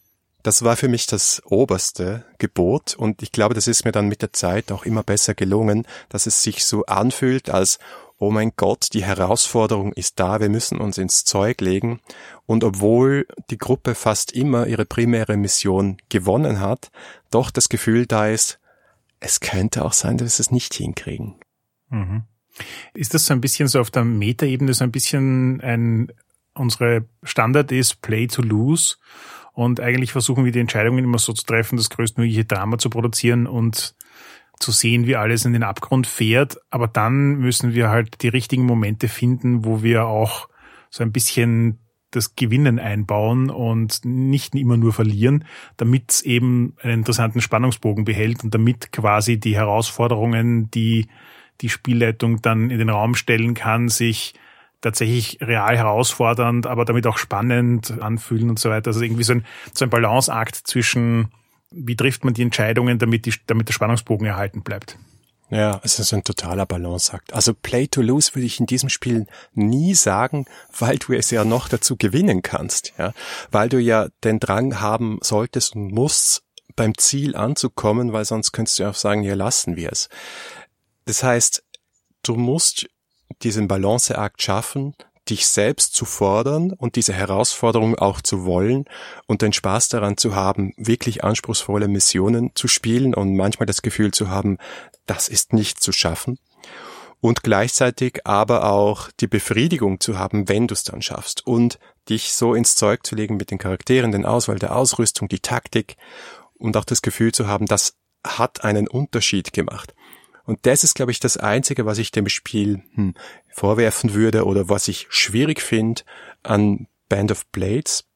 [0.48, 4.22] Das war für mich das oberste Gebot und ich glaube, das ist mir dann mit
[4.22, 7.78] der Zeit auch immer besser gelungen, dass es sich so anfühlt, als
[8.16, 12.00] oh mein Gott, die Herausforderung ist da, wir müssen uns ins Zeug legen.
[12.46, 16.90] Und obwohl die Gruppe fast immer ihre primäre Mission gewonnen hat,
[17.30, 18.58] doch das Gefühl da ist,
[19.20, 21.34] es könnte auch sein, dass wir es nicht hinkriegen.
[21.90, 22.22] Mhm.
[22.94, 26.10] Ist das so ein bisschen so auf der Metaebene so ein bisschen ein,
[26.54, 28.96] unsere Standard ist Play to Lose?
[29.58, 33.48] Und eigentlich versuchen wir die Entscheidungen immer so zu treffen, das größtmögliche Drama zu produzieren
[33.48, 33.96] und
[34.60, 36.58] zu sehen, wie alles in den Abgrund fährt.
[36.70, 40.48] Aber dann müssen wir halt die richtigen Momente finden, wo wir auch
[40.90, 41.80] so ein bisschen
[42.12, 45.44] das Gewinnen einbauen und nicht immer nur verlieren,
[45.76, 51.08] damit es eben einen interessanten Spannungsbogen behält und damit quasi die Herausforderungen, die
[51.62, 54.34] die Spielleitung dann in den Raum stellen kann, sich
[54.80, 58.88] tatsächlich real herausfordernd, aber damit auch spannend anfühlen und so weiter.
[58.88, 61.32] Also irgendwie so ein, so ein Balanceakt zwischen,
[61.70, 64.98] wie trifft man die Entscheidungen, damit, die, damit der Spannungsbogen erhalten bleibt.
[65.50, 67.32] Ja, es ist ein totaler Balanceakt.
[67.32, 70.44] Also Play to Lose würde ich in diesem Spiel nie sagen,
[70.78, 73.14] weil du es ja noch dazu gewinnen kannst, ja,
[73.50, 76.42] weil du ja den Drang haben solltest und musst,
[76.76, 80.08] beim Ziel anzukommen, weil sonst könntest du auch sagen, ja, lassen wir es.
[81.06, 81.64] Das heißt,
[82.22, 82.88] du musst
[83.42, 84.94] diesen Balanceakt schaffen,
[85.30, 88.84] dich selbst zu fordern und diese Herausforderung auch zu wollen
[89.26, 94.12] und den Spaß daran zu haben, wirklich anspruchsvolle Missionen zu spielen und manchmal das Gefühl
[94.12, 94.58] zu haben,
[95.06, 96.38] das ist nicht zu schaffen.
[97.20, 102.32] Und gleichzeitig aber auch die Befriedigung zu haben, wenn du es dann schaffst und dich
[102.32, 105.96] so ins Zeug zu legen mit den Charakteren, den Auswahl der Ausrüstung, die Taktik
[106.54, 109.94] und auch das Gefühl zu haben, das hat einen Unterschied gemacht.
[110.48, 113.12] Und das ist, glaube ich, das Einzige, was ich dem Spiel hm,
[113.50, 116.04] vorwerfen würde oder was ich schwierig finde
[116.42, 118.06] an Band of Blades,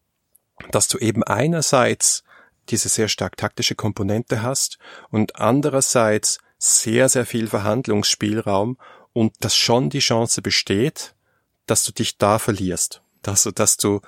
[0.70, 2.24] dass du eben einerseits
[2.70, 4.78] diese sehr stark taktische Komponente hast
[5.10, 8.78] und andererseits sehr, sehr viel Verhandlungsspielraum
[9.12, 11.14] und dass schon die Chance besteht,
[11.66, 13.02] dass du dich da verlierst.
[13.20, 14.00] Dass, dass du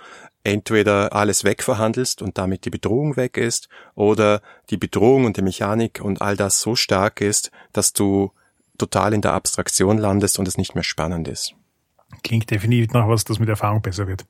[0.45, 6.01] entweder alles wegverhandelst und damit die Bedrohung weg ist, oder die Bedrohung und die Mechanik
[6.03, 8.31] und all das so stark ist, dass du
[8.79, 11.55] total in der Abstraktion landest und es nicht mehr spannend ist.
[12.23, 14.25] Klingt definitiv nach was, das mit Erfahrung besser wird.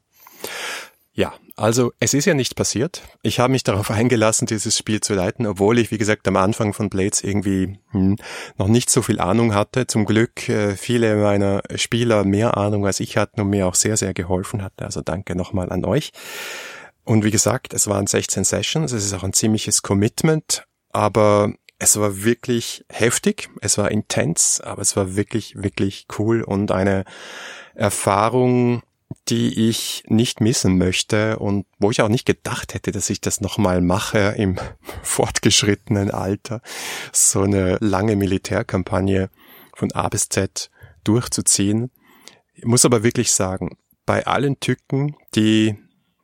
[1.16, 3.02] Ja, also es ist ja nicht passiert.
[3.22, 6.72] Ich habe mich darauf eingelassen, dieses Spiel zu leiten, obwohl ich, wie gesagt, am Anfang
[6.72, 8.16] von Blades irgendwie hm,
[8.58, 9.86] noch nicht so viel Ahnung hatte.
[9.86, 13.96] Zum Glück äh, viele meiner Spieler mehr Ahnung als ich hatten und mir auch sehr,
[13.96, 14.82] sehr geholfen hatten.
[14.82, 16.12] Also danke nochmal an euch.
[17.04, 21.98] Und wie gesagt, es waren 16 Sessions, es ist auch ein ziemliches Commitment, aber es
[21.98, 27.04] war wirklich heftig, es war intens, aber es war wirklich, wirklich cool und eine
[27.74, 28.82] Erfahrung,
[29.28, 33.40] die ich nicht missen möchte und wo ich auch nicht gedacht hätte, dass ich das
[33.40, 34.56] nochmal mache im
[35.02, 36.60] fortgeschrittenen Alter,
[37.12, 39.30] so eine lange Militärkampagne
[39.74, 40.70] von A bis Z
[41.04, 41.90] durchzuziehen.
[42.54, 45.76] Ich muss aber wirklich sagen, bei allen Tücken, die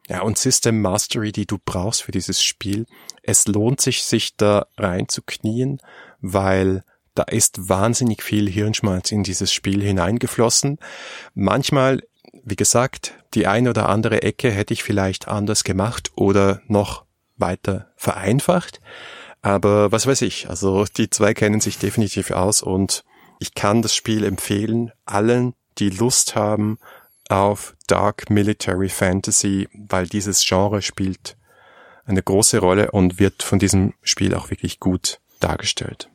[0.08, 2.86] ja, und System Mastery, die du brauchst für dieses Spiel,
[3.22, 5.80] es lohnt sich, sich da reinzuknien,
[6.20, 6.82] weil
[7.14, 10.78] da ist wahnsinnig viel Hirnschmalz in dieses Spiel hineingeflossen.
[11.34, 12.02] Manchmal
[12.44, 17.04] wie gesagt, die eine oder andere Ecke hätte ich vielleicht anders gemacht oder noch
[17.36, 18.80] weiter vereinfacht.
[19.42, 23.04] Aber was weiß ich, also die zwei kennen sich definitiv aus und
[23.38, 26.78] ich kann das Spiel empfehlen, allen, die Lust haben
[27.30, 31.36] auf Dark Military Fantasy, weil dieses Genre spielt
[32.04, 36.10] eine große Rolle und wird von diesem Spiel auch wirklich gut dargestellt.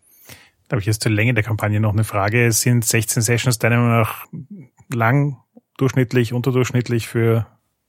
[0.67, 2.51] Da habe ich jetzt zur Länge der Kampagne noch eine Frage.
[2.51, 4.25] Sind 16 Sessions deiner Meinung nach
[4.89, 5.37] lang
[5.77, 7.47] durchschnittlich, unterdurchschnittlich für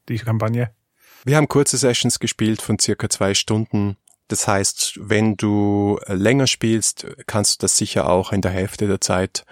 [0.08, 0.70] die Kampagne?
[1.24, 3.96] Wir haben kurze Sessions gespielt von circa zwei Stunden.
[4.28, 9.00] Das heißt, wenn du länger spielst, kannst du das sicher auch in der Hälfte der
[9.00, 9.44] Zeit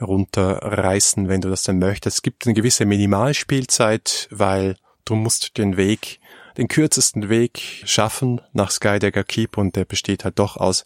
[0.00, 2.18] runterreißen, wenn du das dann möchtest.
[2.18, 6.20] Es gibt eine gewisse Minimalspielzeit, weil du musst den Weg,
[6.56, 10.84] den kürzesten Weg schaffen nach Skydagger Keep und der besteht halt doch aus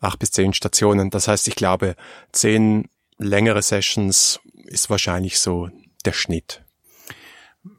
[0.00, 1.10] acht bis zehn Stationen.
[1.10, 1.96] Das heißt, ich glaube,
[2.30, 2.88] zehn
[3.18, 5.70] längere Sessions ist wahrscheinlich so
[6.06, 6.64] der Schnitt.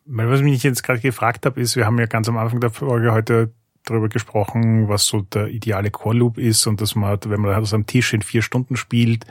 [0.05, 3.11] Was mich jetzt gerade gefragt habe, ist, wir haben ja ganz am Anfang der Folge
[3.11, 3.53] heute
[3.85, 7.73] darüber gesprochen, was so der ideale Core Loop ist und dass man, wenn man das
[7.73, 9.25] am Tisch in vier Stunden spielt,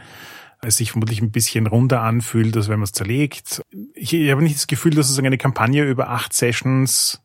[0.62, 3.62] es sich vermutlich ein bisschen runder anfühlt, als wenn man es zerlegt.
[3.94, 7.22] Ich, ich habe nicht das Gefühl, dass es eine Kampagne über acht Sessions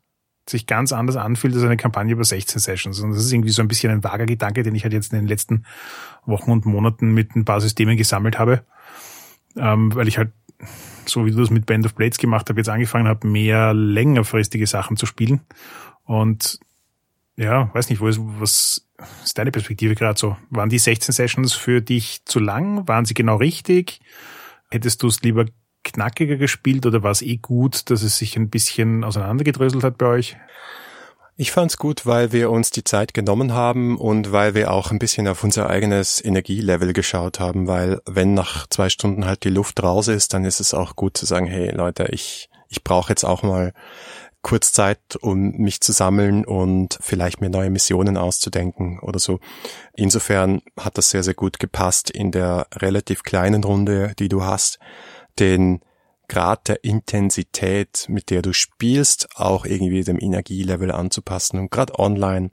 [0.49, 2.99] sich ganz anders anfühlt als eine Kampagne über 16 Sessions.
[2.99, 5.19] Und das ist irgendwie so ein bisschen ein vager Gedanke, den ich halt jetzt in
[5.19, 5.65] den letzten
[6.26, 8.65] Wochen und Monaten mit ein paar Systemen gesammelt habe,
[9.55, 10.32] ähm, weil ich halt
[11.06, 14.68] so wie du das mit Band of Blades gemacht hast, jetzt angefangen habe, mehr längerfristige
[14.68, 15.41] Sachen zu spielen.
[16.04, 16.60] Und
[17.38, 18.88] ja, weiß nicht, wo ist, was
[19.24, 20.38] ist deine Perspektive gerade so?
[20.49, 22.88] Waren die 16 Sessions für dich zu lang?
[22.88, 23.99] Waren sie genau richtig?
[24.70, 25.45] Hättest du es lieber
[25.84, 30.06] knackiger gespielt oder war es eh gut, dass es sich ein bisschen auseinandergedröselt hat bei
[30.06, 30.38] euch?
[31.42, 35.00] Ich fand's gut, weil wir uns die Zeit genommen haben und weil wir auch ein
[35.00, 39.82] bisschen auf unser eigenes Energielevel geschaut haben, weil wenn nach zwei Stunden halt die Luft
[39.82, 43.24] raus ist, dann ist es auch gut zu sagen, hey Leute, ich, ich brauche jetzt
[43.24, 43.74] auch mal
[44.44, 49.39] kurz Zeit, um mich zu sammeln und vielleicht mir neue Missionen auszudenken oder so.
[49.96, 54.78] Insofern hat das sehr, sehr gut gepasst in der relativ kleinen Runde, die du hast,
[55.39, 55.82] den
[56.32, 61.59] Grad der Intensität, mit der du spielst, auch irgendwie dem Energielevel anzupassen.
[61.59, 62.51] Und gerade online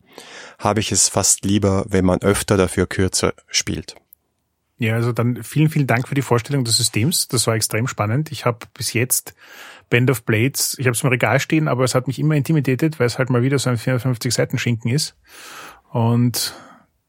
[0.58, 3.94] habe ich es fast lieber, wenn man öfter dafür kürzer spielt.
[4.78, 7.28] Ja, also dann vielen, vielen Dank für die Vorstellung des Systems.
[7.28, 8.32] Das war extrem spannend.
[8.32, 9.36] Ich habe bis jetzt
[9.90, 12.98] Band of Blades, ich habe es im Regal stehen, aber es hat mich immer intimidiert,
[12.98, 15.16] weil es halt mal wieder so ein 450 Seiten Schinken ist.
[15.92, 16.52] Und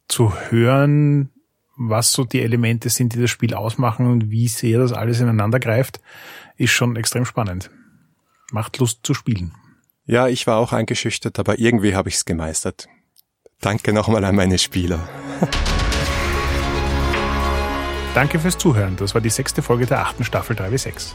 [0.07, 1.31] zu hören,
[1.77, 5.59] was so die Elemente sind, die das Spiel ausmachen und wie sehr das alles ineinander
[5.59, 5.99] greift,
[6.59, 7.71] ist schon extrem spannend.
[8.51, 9.53] Macht Lust zu spielen.
[10.05, 12.87] Ja, ich war auch eingeschüchtert, aber irgendwie habe ich es gemeistert.
[13.61, 15.07] Danke nochmal an meine Spieler.
[18.13, 18.95] Danke fürs Zuhören.
[18.97, 21.13] Das war die sechste Folge der achten Staffel 3W6.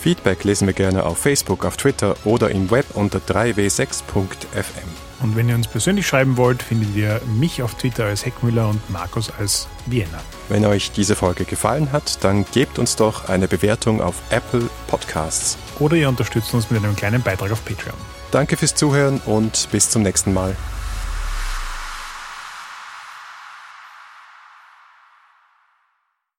[0.00, 5.07] Feedback lesen wir gerne auf Facebook, auf Twitter oder im Web unter 3w6.fm.
[5.20, 8.88] Und wenn ihr uns persönlich schreiben wollt, findet ihr mich auf Twitter als Heckmüller und
[8.90, 10.20] Markus als Vienna.
[10.48, 15.58] Wenn euch diese Folge gefallen hat, dann gebt uns doch eine Bewertung auf Apple Podcasts.
[15.78, 17.96] Oder ihr unterstützt uns mit einem kleinen Beitrag auf Patreon.
[18.30, 20.54] Danke fürs Zuhören und bis zum nächsten Mal.